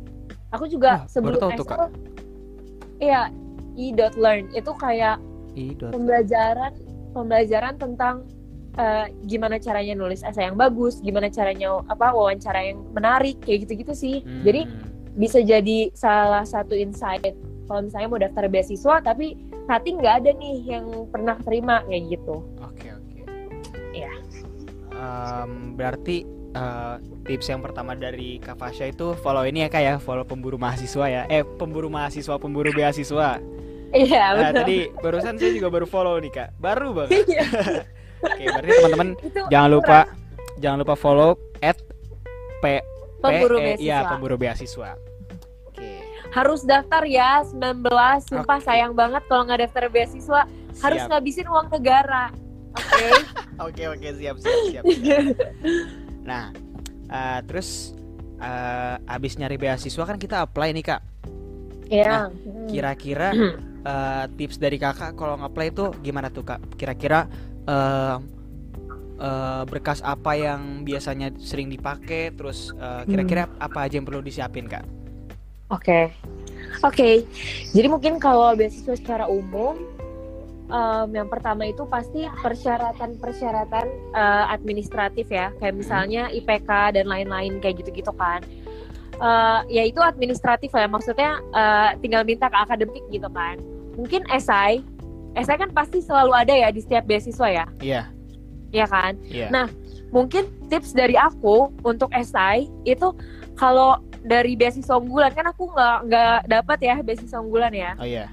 [0.54, 1.90] aku juga Wah, sebelum S1
[3.02, 3.28] iya
[3.76, 5.18] e.learn itu kayak
[5.76, 5.92] dot.
[5.92, 6.72] pembelajaran
[7.12, 8.24] pembelajaran tentang
[8.76, 13.94] eh, gimana caranya nulis essay yang bagus gimana caranya apa wawancara yang menarik kayak gitu-gitu
[13.96, 14.44] sih Hmm.
[14.44, 14.62] jadi
[15.16, 17.24] bisa jadi salah satu insight
[17.66, 19.34] kalau misalnya mau daftar beasiswa tapi
[19.66, 22.46] nanti nggak ada nih yang pernah terima kayak gitu.
[24.96, 29.94] Em, berarti eh, tips yang pertama dari Kak Fasya itu follow ini ya kak ya,
[29.98, 31.22] follow pemburu mahasiswa ya.
[31.28, 33.40] Eh pemburu mahasiswa, pemburu beasiswa.
[33.92, 37.24] iya Nah, betul tadi barusan saya juga baru follow nih kak, baru banget.
[37.26, 37.44] Iya,
[38.26, 39.10] Oke, berarti teman-teman
[39.46, 40.00] jangan lupa
[40.58, 41.78] jangan lupa follow at
[42.58, 42.66] p
[43.20, 44.90] pemburu eh, beasiswa Iya, pemburu beasiswa.
[45.66, 45.90] Oke.
[46.32, 47.84] harus daftar ya 19
[48.26, 48.66] sumpah Oke.
[48.66, 50.42] sayang banget kalau nggak daftar beasiswa
[50.78, 51.10] harus Siap.
[51.12, 52.28] ngabisin uang negara
[52.76, 53.08] oke
[53.56, 54.84] Oke oke siap siap siap.
[54.84, 55.24] siap.
[56.28, 56.52] Nah,
[57.08, 57.96] eh, terus
[58.36, 61.02] eh, abis nyari beasiswa kan kita apply nih kak.
[61.88, 62.28] ya
[62.68, 63.32] Kira-kira
[63.92, 66.60] eh, tips dari kakak kalau nge-apply itu gimana tuh kak?
[66.76, 67.32] Kira-kira
[67.64, 68.18] eh,
[69.24, 72.36] eh, berkas apa yang biasanya sering dipakai?
[72.36, 74.84] Terus eh, kira-kira apa aja yang perlu disiapin kak?
[75.72, 76.12] Oke,
[76.84, 77.24] oke.
[77.72, 79.95] Jadi mungkin kalau beasiswa secara umum,
[80.66, 87.84] em, yang pertama itu pasti persyaratan-persyaratan eh, administratif ya, kayak misalnya IPK dan lain-lain kayak
[87.86, 88.42] gitu-gitu kan.
[89.16, 93.58] Eh, ya itu administratif ya, maksudnya eh, tinggal minta ke akademik gitu kan.
[93.96, 94.84] Mungkin esai,
[95.38, 98.04] esai kan pasti selalu ada ya di setiap beasiswa ya, Iya
[98.76, 99.16] ya kan?
[99.32, 99.48] iya.
[99.48, 99.72] Nah,
[100.12, 103.16] mungkin tips dari aku untuk esai itu
[103.56, 107.92] kalau dari beasiswa unggulan kan aku nggak nggak dapat ya beasiswa unggulan ya.
[107.96, 108.28] Oh iya.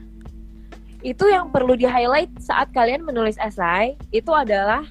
[1.02, 4.86] Itu yang perlu di highlight saat kalian menulis esai itu adalah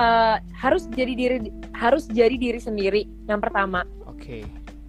[0.00, 1.38] eh, harus jadi diri
[1.76, 3.84] harus jadi diri sendiri yang pertama.
[4.08, 4.44] Oke.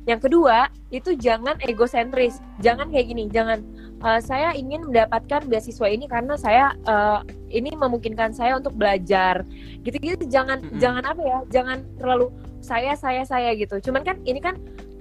[0.09, 3.61] Yang kedua itu jangan egosentris, jangan kayak gini, jangan
[4.01, 7.19] eh, saya ingin mendapatkan beasiswa ini karena saya eh,
[7.51, 9.43] ini memungkinkan saya untuk belajar,
[9.83, 10.23] gitu-gitu.
[10.31, 10.79] Jangan Mm-mm.
[10.79, 12.31] jangan apa ya, jangan terlalu
[12.63, 13.77] saya saya saya gitu.
[13.83, 14.55] Cuman kan ini kan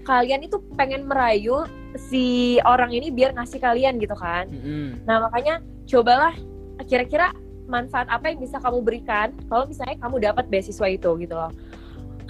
[0.05, 1.65] kalian itu pengen merayu
[2.11, 4.47] si orang ini biar ngasih kalian gitu kan.
[4.49, 5.03] Mm-mm.
[5.05, 6.35] Nah makanya cobalah
[6.87, 7.35] kira-kira
[7.71, 11.53] manfaat apa yang bisa kamu berikan kalau misalnya kamu dapat beasiswa itu gitu loh.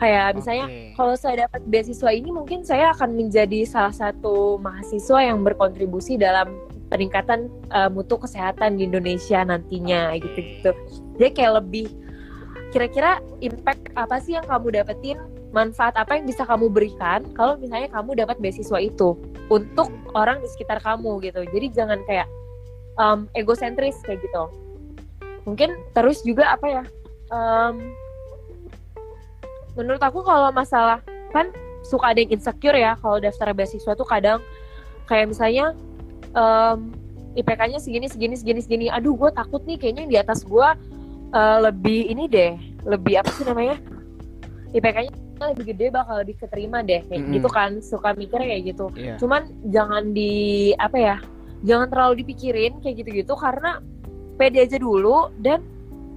[0.00, 5.44] Kayak misalnya kalau saya dapat beasiswa ini mungkin saya akan menjadi salah satu mahasiswa yang
[5.44, 6.56] berkontribusi dalam
[6.88, 10.72] peningkatan eh, mutu kesehatan di Indonesia nantinya gitu-gitu.
[11.20, 11.86] Jadi kayak lebih
[12.72, 15.18] kira-kira impact apa sih yang kamu dapetin,
[15.50, 19.18] manfaat apa yang bisa kamu berikan kalau misalnya kamu dapat beasiswa itu
[19.50, 21.42] untuk orang di sekitar kamu gitu.
[21.42, 22.30] Jadi jangan kayak
[22.96, 24.44] um, egosentris kayak gitu.
[25.44, 26.84] Mungkin terus juga apa ya?
[27.30, 27.94] um,
[29.78, 31.48] menurut aku kalau masalah kan
[31.86, 34.42] suka ada yang insecure ya kalau daftar beasiswa tuh kadang
[35.06, 35.72] kayak misalnya
[36.34, 36.90] um,
[37.38, 38.86] IPK-nya segini segini segini segini.
[38.90, 40.68] Aduh, gue takut nih kayaknya yang di atas gue
[41.30, 43.78] uh, lebih ini deh, lebih apa sih namanya?
[44.74, 45.14] IPK-nya
[45.46, 47.34] lebih gede bakal lebih keterima deh, kayak Mm-mm.
[47.34, 47.70] gitu kan.
[47.80, 49.16] Suka mikir kayak gitu Iya.
[49.16, 50.32] cuman jangan di
[50.76, 51.16] apa ya
[51.60, 53.80] jangan terlalu dipikirin kayak gitu-gitu karena
[54.36, 55.60] pede aja dulu dan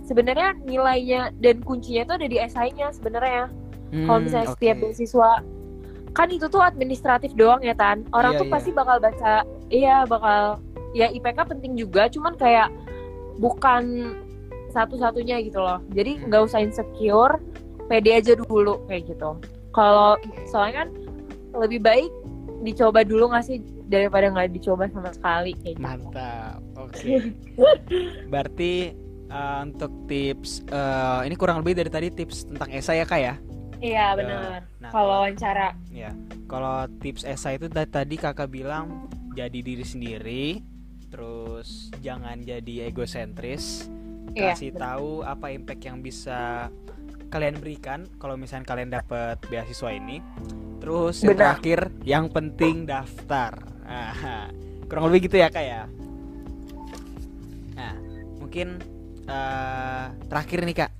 [0.02, 3.48] sebenarnya nilainya dan kuncinya itu ada di esainya sebenarnya
[3.94, 4.56] kalau Hmm, misalnya oke.
[4.56, 5.32] setiap beasiswa
[6.12, 8.54] kan itu tuh administratif doang ya tan orang Iya, tuh iya.
[8.54, 9.34] pasti bakal baca
[9.70, 10.42] iya bakal
[10.92, 12.72] ya IPK penting juga cuman kayak
[13.36, 14.14] bukan
[14.70, 16.26] satu-satunya gitu loh jadi Hmm.
[16.28, 17.38] nggak usah insecure
[17.88, 19.38] pede aja dulu kayak gitu
[19.74, 20.16] kalau
[20.48, 20.90] soalnya kan
[21.54, 22.12] lebih baik
[22.64, 23.60] dicoba dulu nggak sih
[23.92, 25.84] daripada nggak dicoba sama sekali kayak gitu.
[25.84, 26.60] Mantap.
[26.80, 27.36] Oke.
[28.32, 28.96] Berarti
[29.28, 33.36] eh, untuk tips eh, ini kurang lebih dari tadi tips tentang esai ya kak ya?
[33.84, 34.64] Iya benar.
[34.80, 35.76] Nah, Kalau wawancara.
[35.92, 36.16] ya
[36.48, 40.46] kalau tips esai itu tadi kakak bilang jadi diri sendiri,
[41.12, 43.90] terus jangan jadi egosentris,
[44.38, 44.82] Iya, kasih benar.
[44.96, 46.70] tahu apa impact yang bisa
[47.34, 50.22] kalian berikan kalau misalnya kalian dapat beasiswa ini.
[50.78, 51.42] Terus yang Benar.
[51.58, 53.58] terakhir, yang penting daftar.
[53.82, 54.46] Nah,
[54.86, 55.90] kurang lebih gitu ya kak ya.
[57.74, 57.94] Nah,
[58.38, 58.78] mungkin
[59.26, 60.92] eh, terakhir nih kak,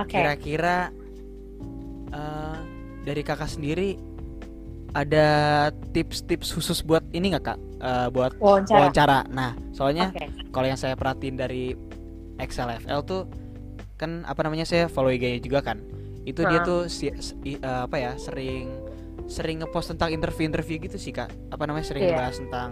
[0.00, 0.16] Oke.
[0.16, 0.88] kira-kira
[2.08, 2.58] eh,
[3.04, 4.00] dari kakak sendiri
[4.94, 7.58] ada tips-tips khusus buat ini nggak kak?
[7.84, 8.78] Eh, buat Wawancara.
[8.80, 9.18] wawancara.
[9.28, 10.24] Nah, soalnya Oke.
[10.54, 11.76] kalau yang saya perhatiin dari
[12.40, 13.43] XLFL tuh
[14.04, 15.80] kan apa namanya saya follow IG-nya juga kan.
[16.28, 16.68] Itu dia Nah.
[16.68, 18.68] tuh si, si- eh, apa ya sering
[19.24, 21.32] sering ngepost tentang interview-interview gitu sih kak.
[21.48, 22.12] Apa namanya sering Iya.
[22.12, 22.70] ngebahas tentang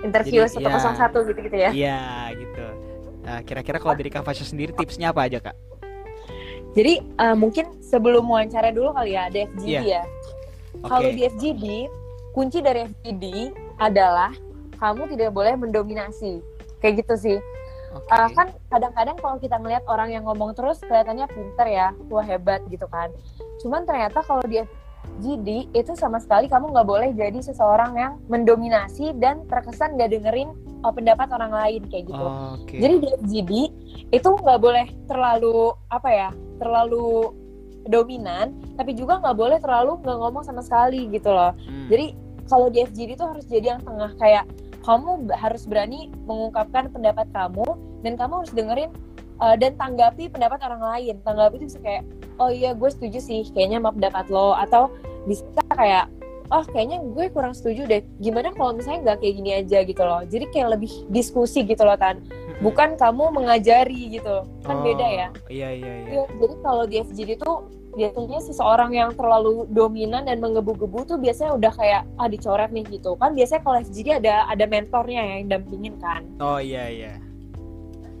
[0.00, 0.80] Interview Jadi, ya.
[0.80, 1.70] 101 gitu-gitu ya.
[1.76, 2.00] Iya
[2.32, 2.66] gitu.
[3.20, 5.52] Nah, kira-kira kalau dari Kak sendiri tipsnya apa aja kak?
[6.72, 9.80] Jadi uh, mungkin sebelum wawancara dulu kali ya ada FGD Iya.
[9.84, 10.02] ya.
[10.80, 10.88] Oke.
[10.88, 11.64] Kalau di FGD,
[12.32, 14.32] kunci dari FGD adalah
[14.80, 16.40] kamu tidak boleh mendominasi.
[16.80, 17.38] Kayak gitu sih.
[17.90, 18.06] Oke.
[18.10, 22.62] Uh, kan kadang-kadang kalau kita ngelihat orang yang ngomong terus kelihatannya pinter ya, wah hebat
[22.70, 23.10] gitu kan.
[23.62, 29.16] Cuman ternyata kalau di FGD itu sama sekali kamu nggak boleh jadi seseorang yang mendominasi
[29.18, 30.54] dan terkesan nggak dengerin
[30.86, 32.26] uh, pendapat orang lain kayak gitu.
[32.56, 32.78] Oke.
[32.78, 33.52] Jadi di FGD
[34.14, 36.28] itu nggak boleh terlalu apa ya,
[36.62, 37.34] terlalu
[37.88, 41.56] dominan, tapi juga nggak boleh terlalu nggak ngomong sama sekali gitu loh.
[41.58, 41.88] Hmm.
[41.90, 42.14] Jadi
[42.46, 44.44] kalau di FGD itu harus jadi yang tengah kayak
[44.80, 47.66] kamu harus berani mengungkapkan pendapat kamu
[48.00, 48.90] dan kamu harus dengerin
[49.40, 51.14] uh, dan tanggapi pendapat orang lain.
[51.24, 52.02] Tanggapi itu bisa kayak
[52.40, 54.88] oh iya gue setuju sih kayaknya sama pendapat lo atau
[55.28, 55.44] bisa
[55.76, 56.08] kayak
[56.50, 58.02] oh kayaknya gue kurang setuju deh.
[58.18, 60.22] Gimana kalau misalnya nggak kayak gini aja gitu loh.
[60.24, 62.20] Jadi kayak lebih diskusi gitu loh Tan.
[62.24, 62.64] Mm-mm.
[62.64, 64.44] Bukan kamu mengajari gitu.
[64.64, 65.28] Kan Oh, beda ya.
[65.48, 66.08] Iya iya iya.
[66.08, 71.58] Iya, jadi kalau di FGD tuh biasanya seseorang yang terlalu dominan dan menggebu-gebu tuh biasanya
[71.58, 75.98] udah kayak ah dicoret nih gitu kan biasanya kalau FGD ada ada mentornya yang dampingin
[75.98, 77.14] kan Oh iya iya.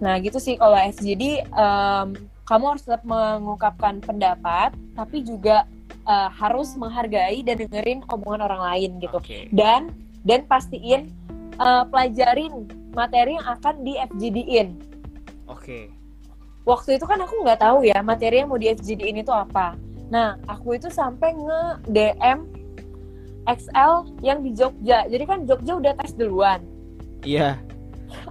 [0.02, 2.06] nah gitu sih kalau FGD em,
[2.50, 5.70] kamu harus tetap mengungkapkan pendapat tapi juga
[6.08, 9.46] eh, harus menghargai dan dengerin omongan orang lain gitu Oke.
[9.54, 9.94] dan
[10.26, 11.14] dan pastiin
[11.62, 14.74] eh, pelajarin materi yang akan di FGD-in
[15.46, 15.99] Oke.
[16.64, 19.74] Waktu itu kan aku nggak tahu ya materi yang mau di FGD ini tuh apa.
[20.10, 22.38] Nah, aku itu sampai nge DM
[23.46, 25.06] XL yang di Jogja.
[25.06, 26.60] Jadi kan Jogja udah tes duluan.
[27.24, 27.56] Iya.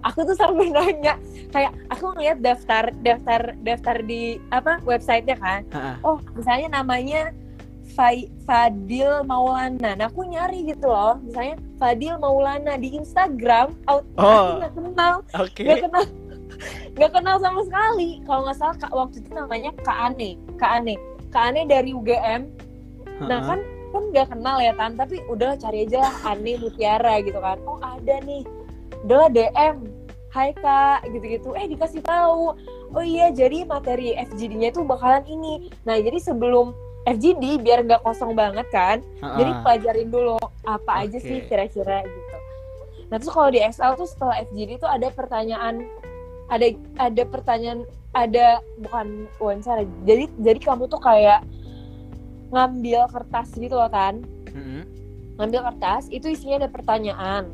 [0.03, 1.15] Aku tuh sampai nanya
[1.49, 5.61] kayak aku ngeliat daftar daftar daftar di apa websitenya kan.
[5.71, 5.93] Ha-ha.
[6.03, 7.31] Oh, misalnya namanya
[8.47, 9.91] Fadil Maulana.
[9.97, 11.19] Nah, aku nyari gitu loh.
[11.19, 13.75] Misalnya Fadil Maulana di Instagram.
[13.87, 14.55] Aku Oh.
[14.61, 15.63] nggak kenal Oke.
[15.67, 16.03] nggak kenal
[16.95, 18.19] nggak kenal sama sekali.
[18.27, 20.35] Kalau nggak salah Kak, waktu itu namanya Kak Ane.
[20.59, 20.95] Kak Ane.
[21.29, 22.43] Kak Ane dari UGM
[23.19, 23.59] nah kan
[23.91, 24.95] kan nggak kenal ya tan.
[24.95, 27.59] Tapi udah cari aja lah Ane Mutiara gitu kan.
[27.67, 28.43] Oh ada nih.
[29.07, 29.87] Udah DM
[30.29, 31.09] Hai kak.
[31.09, 31.57] Gitu-gitu.
[31.57, 32.53] Eh dikasih tahu.
[32.89, 35.73] Oh iya jadi materi FGD-nya itu bakalan ini.
[35.83, 36.71] Nah jadi sebelum
[37.07, 39.39] FGD biar nggak kosong banget kan Ha-ha.
[39.39, 40.35] jadi pelajarin dulu
[40.67, 41.25] apa aja Oke.
[41.25, 42.37] sih kira-kira gitu.
[43.09, 45.89] Nah terus kalau di Excel tuh setelah FGD tuh ada pertanyaan,
[46.49, 49.85] ada ada pertanyaan, ada bukan wawancara.
[50.03, 51.45] Jadi jadi kamu tuh kayak
[52.49, 54.81] ngambil kertas gitu loh kan, Mm-mm.
[55.37, 57.45] ngambil kertas itu isinya ada pertanyaan.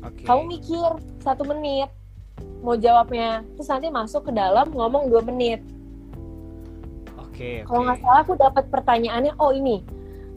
[0.00, 0.24] Oke.
[0.24, 0.88] Kamu mikir
[1.20, 1.92] satu menit
[2.64, 5.60] mau jawabnya, terus nanti masuk ke dalam ngomong dua menit.
[7.20, 7.60] Oke.
[7.68, 7.86] Kalau oke.
[7.92, 9.84] nggak salah aku dapat pertanyaannya, oh ini,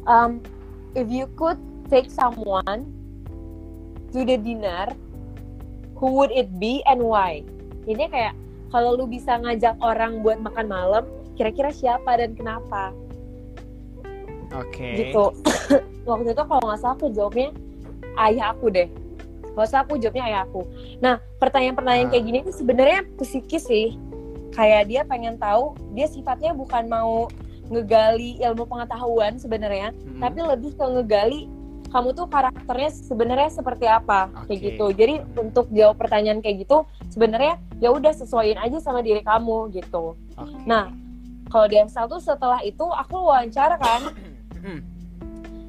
[0.04, 0.44] um,
[0.92, 2.92] if you could take someone
[4.12, 4.92] to the dinner,
[5.98, 7.42] who would it be and why?
[7.90, 8.34] Ini kayak
[8.70, 11.04] kalau lu bisa ngajak orang buat makan malam,
[11.40, 12.92] kira-kira siapa dan kenapa?
[14.56, 15.08] Oke.
[15.08, 15.26] Gitu.
[16.10, 17.52] Waktu itu kalau nggak salah aku jawabnya
[18.28, 18.88] ayah aku deh.
[19.56, 20.62] Kalau salah aku jawabnya ayah aku.
[21.04, 22.12] Nah, pertanyaan-pertanyaan Ah.
[22.14, 23.98] kayak gini tuh sebenarnya psikis sih.
[24.56, 27.28] Kayak dia pengen tahu, dia sifatnya bukan mau
[27.68, 30.24] ngegali ilmu pengetahuan sebenarnya, Mm-mm.
[30.24, 31.52] tapi lebih ke ngegali
[31.98, 34.66] kamu tuh karakternya sebenarnya seperti apa kayak Oke.
[34.70, 34.86] gitu.
[34.94, 40.14] Jadi untuk jawab pertanyaan kayak gitu sebenarnya ya udah sesuaiin aja sama diri kamu gitu.
[40.38, 40.62] Oke.
[40.70, 40.94] Nah,
[41.50, 44.14] kalau di tuh setelah itu aku wawancara kan.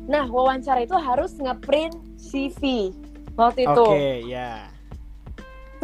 [0.09, 2.97] Nah, wawancara itu harus ngeprint CV
[3.37, 3.85] waktu itu.
[3.85, 4.73] Oke, ya.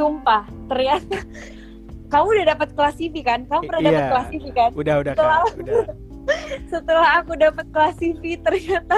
[0.00, 1.20] Sumpah, ternyata
[2.12, 3.44] kamu udah dapat kelas CV kan?
[3.44, 4.08] Kamu pernah dapat Iya.
[4.08, 4.70] kelas CV kan?
[4.72, 5.60] Udah udah Setelah- kak.
[5.60, 5.84] Udah.
[6.72, 8.96] Setelah aku dapat kelas CV, ternyata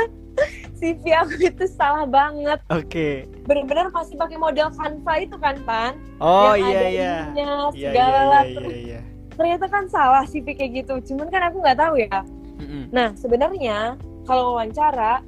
[0.77, 2.61] CV aku itu salah banget.
[2.69, 3.25] Oke.
[3.49, 5.93] Bener-bener masih pakai model Canva itu kan, Pan?
[6.21, 7.15] Oh Yang iya ada iya.
[7.33, 8.77] ininya, Iya segala iya iya iya.
[8.77, 9.01] iya.
[9.37, 10.95] Ternyata kan salah CV kayak gitu.
[11.13, 12.21] Cuman kan aku nggak tahu ya.
[12.57, 12.89] Mm-mm.
[12.89, 15.21] Nah, sebenarnya kalau wawancara,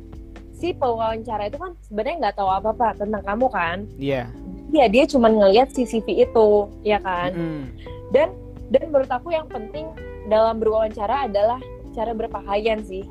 [0.56, 3.78] si pewawancara itu kan sebenarnya nggak tahu apa-apa tentang kamu kan?
[4.00, 4.28] Iya.
[4.68, 7.32] Iya, dia cuma ngelihat si CV itu, ya kan?
[7.32, 7.64] Mm-mm.
[8.12, 8.32] Dan
[8.68, 9.88] dan menurut aku yang penting
[10.28, 11.60] dalam berwawancara adalah
[11.96, 13.04] cara berpakaian sih.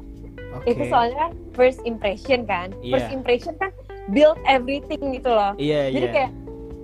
[0.58, 0.74] Oke.
[0.74, 2.74] Itu soalnya kan first impression kan.
[2.84, 3.15] First Iya.
[3.15, 3.72] impression kan
[4.10, 5.54] build everything gitu loh.
[5.56, 6.13] Iya Jadi iya.
[6.13, 6.32] kayak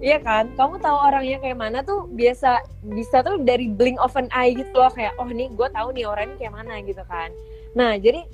[0.04, 4.28] Iya kan, kamu tahu orangnya kayak mana tuh biasa bisa tuh dari blink of an
[4.30, 7.32] eye gitu loh kayak oh nih gue tahu nih orangnya kayak mana gitu kan.
[7.72, 8.28] Nah jadi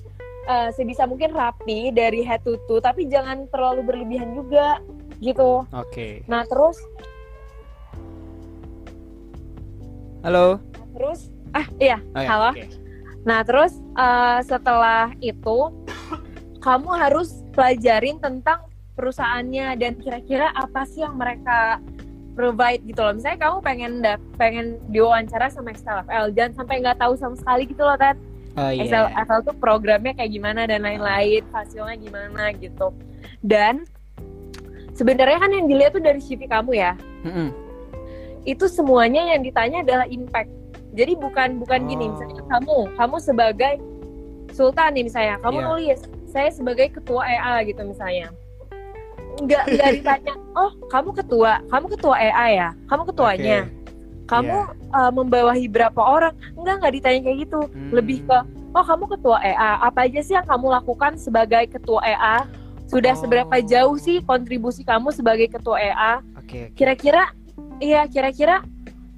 [0.49, 4.81] eh, sebisa mungkin rapi dari head to toe tapi jangan terlalu berlebihan juga
[5.21, 5.61] gitu.
[5.69, 6.25] Oke.
[6.25, 6.81] Nah terus
[10.19, 10.57] Halo.
[10.91, 12.49] terus ah iya Oh, ya, halo.
[12.51, 12.63] oke.
[13.27, 15.71] Nah terus eh, setelah itu
[16.59, 18.67] kamu harus pelajarin tentang
[18.99, 21.79] perusahaannya dan kira-kira apa sih yang mereka
[22.39, 23.15] provide gitu loh.
[23.15, 23.91] Misalnya kamu pengen
[24.35, 28.15] pengen diwawancara sama XLFL, jangan sampai nggak tahu sama sekali gitu loh, Tat.
[28.59, 28.87] Oh iya.
[28.87, 32.95] XLFL tuh programnya kayak gimana dan lain-lain, hasilnya gimana gitu.
[33.43, 33.87] Dan
[34.95, 36.95] sebenarnya kan yang dilihat tuh dari CV kamu ya.
[37.23, 37.55] Mm-mm.
[38.43, 40.51] Itu semuanya yang ditanya adalah impact.
[40.89, 42.11] Jadi bukan bukan gini, Oh.
[42.13, 43.73] misalnya kamu, kamu sebagai
[44.49, 45.67] Sultan nih misalnya, kamu Iya.
[45.69, 48.33] nulis saya sebagai ketua EA gitu misalnya.
[49.39, 53.59] Nggak nggak ditanya, oh kamu ketua, kamu ketua EA ya, kamu ketuanya,
[54.25, 54.57] kamu
[54.89, 56.33] uh, membawahi berapa orang?
[56.53, 57.61] Enggak nggak ditanya kayak gitu.
[57.65, 57.89] Hmm.
[57.93, 58.37] Lebih ke,
[58.73, 62.37] oh kamu ketua EA, apa aja sih yang kamu lakukan sebagai ketua EA?
[62.89, 63.21] Sudah Oh.
[63.21, 66.13] seberapa jauh sih kontribusi kamu sebagai ketua EA?
[66.35, 66.73] Oke.
[66.73, 66.73] oke.
[66.73, 67.29] kira-kira
[67.77, 68.65] iya kira-kira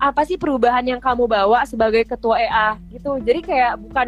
[0.01, 4.07] apa sih perubahan yang kamu bawa sebagai ketua EA gitu jadi kayak bukan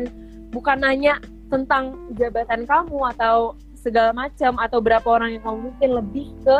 [0.49, 1.21] bukan nanya
[1.53, 6.58] tentang jabatan kamu atau segala macam atau berapa orang yang kamu mungkin lebih ke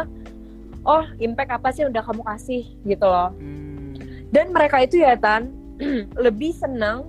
[0.86, 3.98] oh impact apa sih yang udah kamu kasih gitu loh Hmm.
[4.30, 5.50] dan mereka itu ya tan
[6.26, 7.02] lebih senang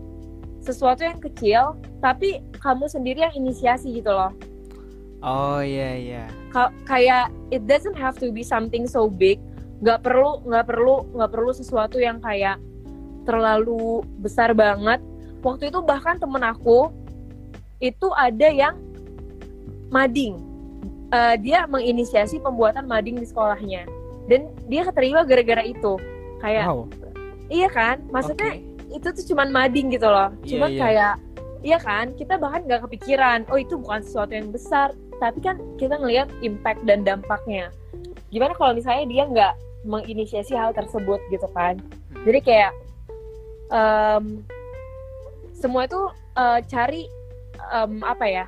[0.64, 4.32] sesuatu yang kecil tapi kamu sendiri yang inisiasi gitu loh
[5.24, 6.24] Oh iya iya.
[6.52, 9.40] Ka- kayak it doesn't have to be something so big
[9.82, 12.60] nggak perlu nggak perlu nggak perlu sesuatu yang kayak
[13.24, 15.00] terlalu besar banget.
[15.40, 16.92] Waktu itu bahkan temen aku
[17.80, 18.76] itu ada yang
[19.92, 20.40] mading.
[21.12, 23.84] Eh, dia menginisiasi pembuatan mading di sekolahnya.
[24.24, 26.00] Dan dia keterima gara-gara itu.
[26.40, 26.88] Kayak Wow.
[27.52, 28.00] iya kan?
[28.08, 28.96] Maksudnya Oke.
[29.00, 30.32] itu tuh cuman mading gitu loh.
[30.44, 30.80] Cuman iya.
[30.80, 31.14] kayak
[31.64, 32.12] iya kan?
[32.16, 34.92] Kita bahkan nggak kepikiran oh itu bukan sesuatu yang besar.
[35.20, 37.68] Tapi kan kita ngelihat impact dan dampaknya
[38.34, 39.54] gimana kalau misalnya dia nggak
[39.86, 41.78] menginisiasi hal tersebut gitu kan?
[42.26, 42.72] Jadi kayak
[43.70, 44.42] em,
[45.54, 46.00] semua itu
[46.34, 47.06] eh, cari
[47.70, 48.44] em, apa ya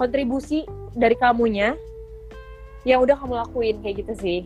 [0.00, 0.64] kontribusi
[0.96, 1.76] dari kamunya
[2.88, 4.40] yang udah kamu lakuin kayak gitu sih.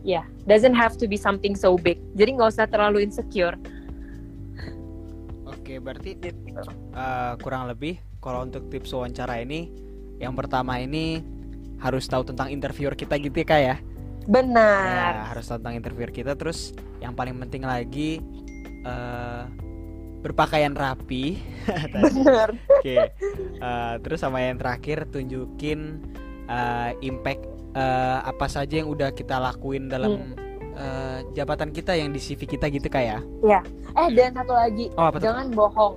[0.00, 2.00] Ya doesn't have to be something so big.
[2.16, 3.60] Jadi nggak usah terlalu insecure.
[5.44, 9.68] Oke, berarti eh, kurang lebih kalau untuk tips wawancara ini
[10.16, 11.20] yang pertama ini
[11.80, 13.76] harus tahu tentang interviewer kita gitu ya Kak ya.
[14.26, 18.20] benar Ya, harus tahu tentang interviewer kita terus yang paling penting lagi
[18.82, 19.44] eh
[20.20, 21.40] berpakaian rapi.
[21.96, 23.08] Benar Oke.
[23.56, 25.96] Eh, terus sama yang terakhir tunjukin
[26.44, 27.40] eh, impact
[27.72, 30.36] eh, apa saja yang udah kita lakuin dalam
[30.76, 33.24] eh, jabatan kita yang di CV kita gitu kayak.
[33.96, 35.96] eh dan satu lagi Oh, jangan bohong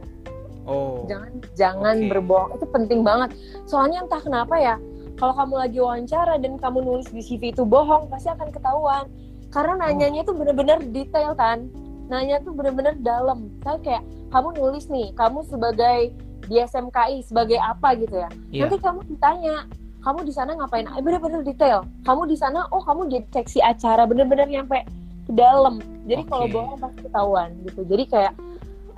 [0.63, 1.03] Oh.
[1.05, 2.07] jangan jangan Oke.
[2.07, 3.35] berbohong itu penting banget
[3.67, 4.75] soalnya entah kenapa ya
[5.17, 9.05] kalau kamu lagi wawancara dan kamu nulis di CV itu bohong pasti akan ketahuan.
[9.53, 11.69] Karena nanyanya tuh bener-bener detail kan?
[12.09, 13.53] Nanya tuh bener-bener dalam.
[13.61, 16.09] Saya kayak kamu nulis nih kamu sebagai
[16.49, 17.93] di SMKI sebagai apa?
[17.95, 18.29] gitu ya.
[18.49, 18.61] Iya.
[18.67, 19.55] nanti kamu ditanya
[20.03, 20.89] kamu di sana ngapain?
[20.89, 21.87] Eh, bener-bener detail.
[22.03, 22.67] Kamu di sana?
[22.73, 24.03] Oh kamu jadi seksi acara.
[24.03, 24.83] Bener-bener nyampe
[25.29, 25.79] ke dalam.
[26.09, 26.53] Jadi kalau Oke.
[26.57, 27.81] bohong pasti ketahuan gitu.
[27.87, 28.33] Jadi kayak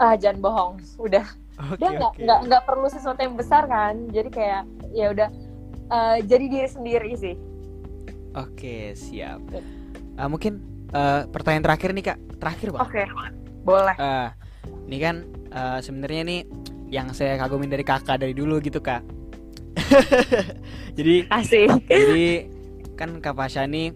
[0.01, 0.73] ah jangan bohong.
[1.05, 1.25] Udah.
[1.55, 2.23] Oke, dia nggak oke.
[2.23, 3.95] nggak nggak perlu sesuatu yang besar kan?
[4.11, 5.31] Jadi kayak ya udah
[5.87, 7.35] eh, jadi diri sendiri sih
[8.35, 9.39] Oke, siap.
[10.15, 10.59] Ah, mungkin
[10.91, 12.83] eh, pertanyaan terakhir nih kak, terakhir bang.
[12.83, 13.01] oke
[13.63, 14.27] boleh Eh,
[14.85, 15.15] ini kan
[15.49, 16.41] eh, sebenarnya nih
[16.91, 19.01] yang saya kagumin dari kakak dari dulu gitu kak.
[20.97, 22.51] jadi, asik jadi
[22.95, 23.95] kan kak Pasha nih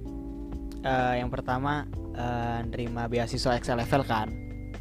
[0.82, 4.28] eh, yang pertama eh, nerima beasiswa Excel level kan.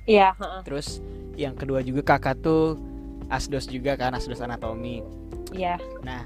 [0.07, 0.62] iya heeh.
[0.62, 1.03] Terus
[1.35, 2.79] yang kedua juga kakak tuh
[3.29, 5.03] asdos juga kan, asdos anatomi.
[5.51, 6.23] iya Nah,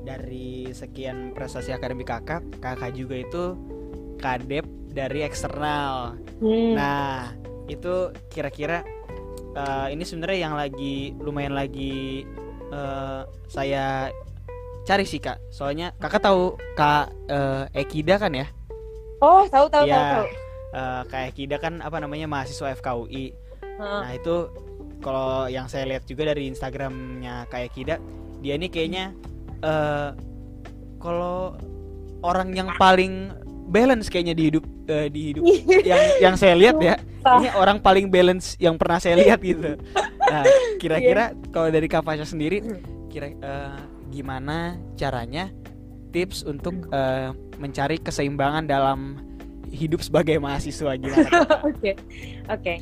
[0.00, 3.54] dari sekian prestasi akademik kakak, kakak juga itu
[4.16, 6.16] kadep dari eksternal.
[6.40, 7.32] Hmm, Nah,
[7.66, 8.82] itu kira-kira
[9.50, 12.24] eh, ini sebenarnya yang lagi lumayan lagi
[12.68, 14.08] eh, saya
[14.82, 15.38] cari sih kak.
[15.48, 18.46] Soalnya kakak tahu kak eh, Ekida kan ya?
[19.20, 19.94] oh tahu tahu Iya.
[19.94, 20.26] tahu tahu
[20.70, 23.34] Eh, kak Ekida kan apa namanya mahasiswa FKUI.
[23.60, 24.00] Heeh.
[24.00, 24.48] Nah itu
[25.00, 27.96] kalau yang saya lihat juga dari Instagramnya kayak Kida,
[28.38, 29.10] dia ini kayaknya
[29.60, 30.10] eh
[31.00, 31.56] kalau
[32.20, 33.32] orang yang paling
[33.70, 35.44] balance kayaknya di hidup eh, di hidup
[35.90, 36.98] yang yang saya lihat ya,
[37.38, 39.78] ini orang paling balance yang pernah saya lihat gitu.
[40.20, 40.44] Nah
[40.76, 42.60] kira-kira kalau dari Kak Fasya sendiri,
[43.08, 43.78] kira eh,
[44.10, 45.48] gimana caranya
[46.10, 49.22] tips untuk eh, mencari keseimbangan dalam
[49.70, 51.28] hidup sebagai mahasiswa gimana?
[51.30, 51.62] Kak?
[51.70, 51.90] oke
[52.50, 52.74] oke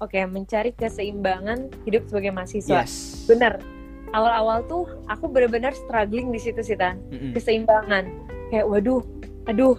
[0.00, 3.28] oke mencari keseimbangan hidup sebagai mahasiswa Yes.
[3.28, 3.60] bener
[4.12, 7.32] awal-awal tuh aku bener-bener struggling di situ sih tan Mm-mm.
[7.34, 8.10] keseimbangan
[8.50, 9.02] kayak waduh
[9.46, 9.78] aduh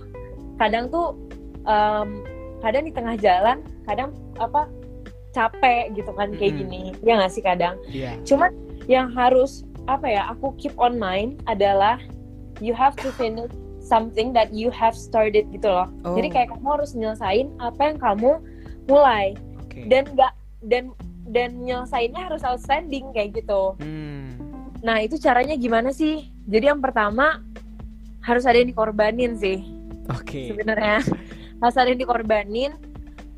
[0.58, 1.18] kadang tuh
[1.66, 2.24] em,
[2.62, 3.60] kadang di tengah jalan
[3.90, 4.70] kadang apa
[5.32, 6.62] capek gitu kan kayak Mm-mm.
[6.68, 8.16] gini ya nggak sih kadang Iya.
[8.28, 8.52] cuman
[8.88, 11.98] yang harus apa ya aku keep on mind adalah
[12.62, 13.50] you have to finish
[13.82, 15.90] something that you have started gitu loh.
[16.06, 16.14] Oh.
[16.14, 18.32] Jadi kayak kamu harus nyelesain apa yang kamu
[18.86, 19.90] mulai Oke.
[19.90, 20.34] dan nggak
[20.70, 20.94] dan
[21.32, 23.74] dan nyelesainnya harus outstanding kayak gitu.
[23.80, 24.36] Hmm.
[24.84, 26.28] Nah itu caranya gimana sih?
[26.46, 27.40] Jadi yang pertama
[28.22, 29.66] harus ada yang dikorbanin sih
[30.12, 30.54] Oke.
[30.54, 31.02] sebenarnya.
[31.62, 32.72] harus ada yang dikorbanin.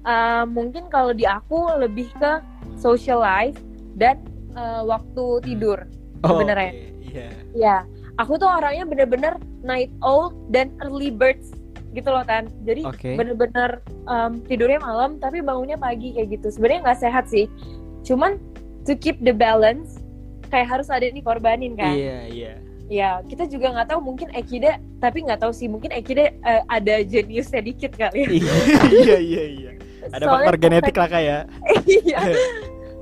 [0.03, 2.43] Uh, mungkin kalau di aku lebih ke
[2.75, 3.55] social life
[3.95, 4.19] dan
[4.57, 5.87] uh, waktu tidur.
[6.23, 6.71] Oh, sebenarnya.
[6.71, 6.87] oke.
[7.13, 7.27] Iya.
[7.53, 7.77] Ya,
[8.17, 11.53] aku tuh orangnya bener-bener night owl dan early birds
[11.93, 12.49] gitu loh tan.
[12.65, 13.13] Jadi Oke.
[13.13, 13.79] bener-bener
[14.09, 16.49] um, tidurnya malam tapi bangunnya pagi kayak gitu.
[16.49, 17.45] Sebenarnya nggak sehat sih.
[18.03, 18.37] Cuman
[18.83, 19.99] to keep the balance
[20.51, 21.95] kayak harus ada yang dikorbanin kan.
[21.95, 22.53] Iya, iya.
[22.91, 27.01] Ya, kita juga nggak tahu mungkin Ekida, tapi nggak tahu sih mungkin Ekida uh, ada
[27.01, 28.37] jeniusnya dikit kali.
[28.37, 28.53] ya.
[28.91, 29.71] Iya, iya, iya.
[30.11, 31.39] Ada Soalnya faktor genetik lah kak ya.
[31.87, 32.19] Iya.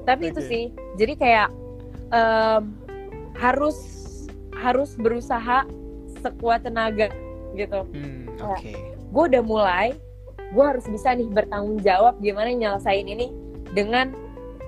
[0.01, 0.49] tapi itu Oke.
[0.49, 0.63] sih.
[0.97, 1.49] Jadi kayak
[2.13, 2.63] em,
[3.37, 3.77] harus
[4.53, 5.65] harus berusaha
[6.21, 7.09] sekuat tenaga
[7.57, 7.81] gitu.
[7.91, 8.53] Hmm, Ya.
[8.53, 8.73] oke.
[9.11, 9.87] Gue udah mulai,
[10.53, 13.33] gue harus bisa nih bertanggung jawab gimana nyelesain ini
[13.73, 14.13] dengan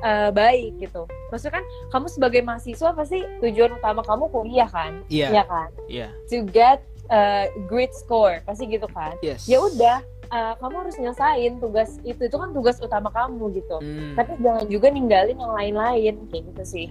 [0.03, 1.07] eh, baik gitu.
[1.31, 5.69] Maksudnya kan kamu sebagai mahasiswa pasti tujuan utama kamu kuliah kan, Iya, Iya kan?
[5.87, 6.07] iya.
[6.29, 9.15] To get eh, great score pasti gitu kan.
[9.19, 9.47] Yes.
[9.47, 9.99] Ya udah,
[10.29, 13.77] eh, kamu harus nyelesain tugas itu itu kan tugas utama kamu gitu.
[13.79, 16.87] Hmm, Tapi jangan juga ninggalin yang lain-lain kayak gitu sih.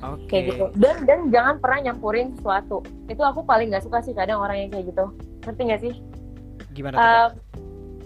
[0.00, 0.32] Oke.
[0.32, 4.40] kayak gitu dan dan jangan pernah nyampurin sesuatu itu aku paling nggak suka sih kadang
[4.40, 5.12] orang yang kayak gitu
[5.44, 5.94] ngerti nggak sih
[6.72, 6.96] Gimana?
[6.96, 7.30] Um,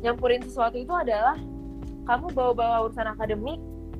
[0.03, 1.39] nyampurin sesuatu itu adalah
[2.05, 3.59] kamu bawa-bawa urusan akademik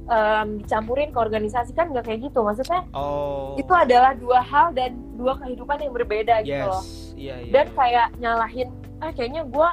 [0.09, 3.57] um, dicampurin ke organisasi kan nggak kayak gitu maksudnya oh.
[3.57, 6.69] itu adalah dua hal dan dua kehidupan yang berbeda gitu yes.
[6.69, 6.85] loh
[7.15, 7.53] Iya, iya.
[7.55, 7.77] dan iya.
[7.79, 9.69] kayak nyalahin ah kayaknya gue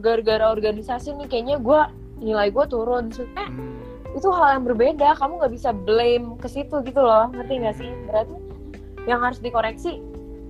[0.00, 1.80] gara-gara organisasi nih kayaknya gue
[2.18, 6.80] nilai gue turun Maksudnya, Hmm, itu hal yang berbeda kamu nggak bisa blame ke situ
[6.82, 8.36] gitu loh ngerti nggak sih berarti
[9.06, 10.00] yang harus dikoreksi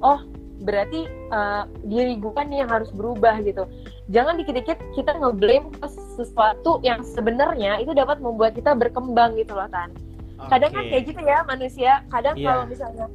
[0.00, 0.22] oh
[0.62, 3.68] berarti uh, diri gue kan yang harus berubah gitu
[4.06, 9.66] jangan dikit-dikit kita ngeblame ke sesuatu yang sebenarnya itu dapat membuat kita berkembang gitu loh
[9.68, 9.90] tan.
[10.46, 12.04] Kadang kan kayak gitu ya manusia.
[12.12, 12.46] Kadang Iya.
[12.46, 13.06] kalau misalnya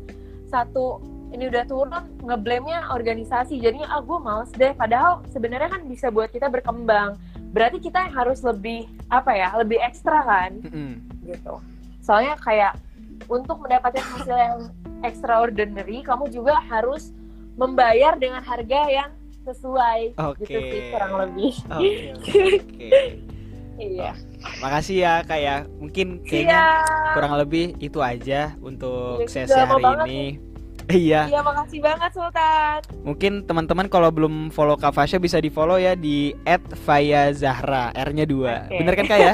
[0.50, 0.86] satu
[1.32, 3.62] ini udah turun ngeblame-nya organisasi.
[3.62, 4.76] Jadinya ah gue males deh.
[4.76, 7.16] Padahal sebenarnya kan bisa buat kita berkembang.
[7.56, 10.60] Berarti kita yang harus lebih apa ya lebih ekstra kan?
[10.60, 11.00] Mm-mm.
[11.24, 11.62] gitu.
[12.04, 12.76] Soalnya kayak
[13.30, 14.60] untuk mendapatkan hasil yang
[15.06, 17.14] extraordinary kamu juga harus
[17.56, 19.10] membayar dengan harga yang
[19.44, 20.46] sesuai Oke.
[20.46, 22.32] gitu sih kurang lebih Oke, oke,
[22.62, 22.88] oke.
[23.82, 24.12] iya
[24.58, 25.56] Makasih ya kak ya.
[25.78, 27.14] Mungkin kayaknya Siap.
[27.14, 30.22] kurang lebih itu aja untuk Iya, sesi hari ini.
[30.92, 35.78] Iya, iya makasih banget Sultan mungkin teman-teman kalau belum follow Kak Fasya bisa di follow
[35.78, 36.34] ya di
[36.76, 38.66] @fayazahra, R-nya dua.
[38.66, 38.76] Oke.
[38.76, 39.34] Bener kan kak ya?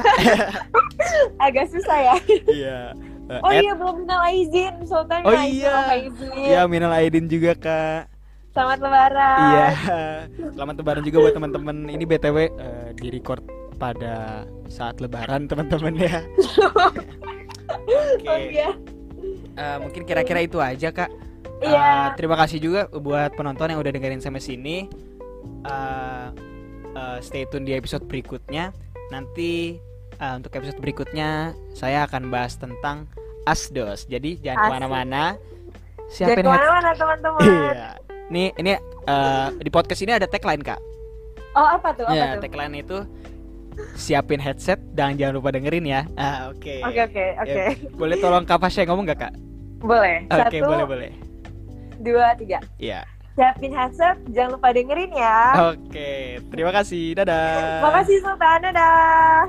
[1.48, 2.80] agak susah ya Iya.
[3.28, 5.72] Eh, oh at- iya belum minal izin Sultan Oh izin, iya.
[5.74, 6.30] minal izin.
[6.38, 8.02] Iya, minal aidin juga kak.
[8.58, 9.68] Selamat lebaran Iya.
[10.58, 11.78] Selamat lebaran juga buat teman-teman.
[11.86, 13.46] Ini BTW eh, di record
[13.78, 16.26] pada saat lebaran teman-teman ya.
[17.78, 18.26] Oke.
[18.26, 18.74] oh iya
[19.54, 21.10] Eh, mungkin kira-kira itu aja kak.
[21.60, 22.14] Eh, Iya.
[22.14, 24.90] terima kasih juga buat penonton yang udah dengerin sampai sini.
[25.64, 26.28] Eh,
[26.92, 28.74] eh, stay tune di episode berikutnya.
[29.08, 29.78] Nanti
[30.14, 33.06] eh, untuk episode berikutnya saya akan bahas tentang
[33.46, 34.06] asdos.
[34.06, 35.24] Jadi jangan ke mana-mana.
[35.38, 37.90] jangan Siapin head- ke mana-mana teman-teman Iya.
[38.28, 38.76] Nih ini
[39.06, 40.80] eh, di podcast ini ada tagline kak.
[41.54, 42.98] oh apa tuh apa Ya tuh tagline itu
[43.94, 46.02] siapin headset dan jangan lupa dengerin ya.
[46.16, 46.82] Ah oke.
[46.82, 49.34] oke oke oke Ya, boleh tolong Kak Fasya ngomong gak kak?
[49.78, 51.12] boleh Oke satu boleh boleh.
[52.00, 53.06] dua tiga Iya.
[53.34, 55.38] siapin headset jangan lupa dengerin ya
[55.72, 57.14] Oke terima kasih.
[57.14, 57.86] Dadah.
[57.86, 59.46] makasih Sultan dadah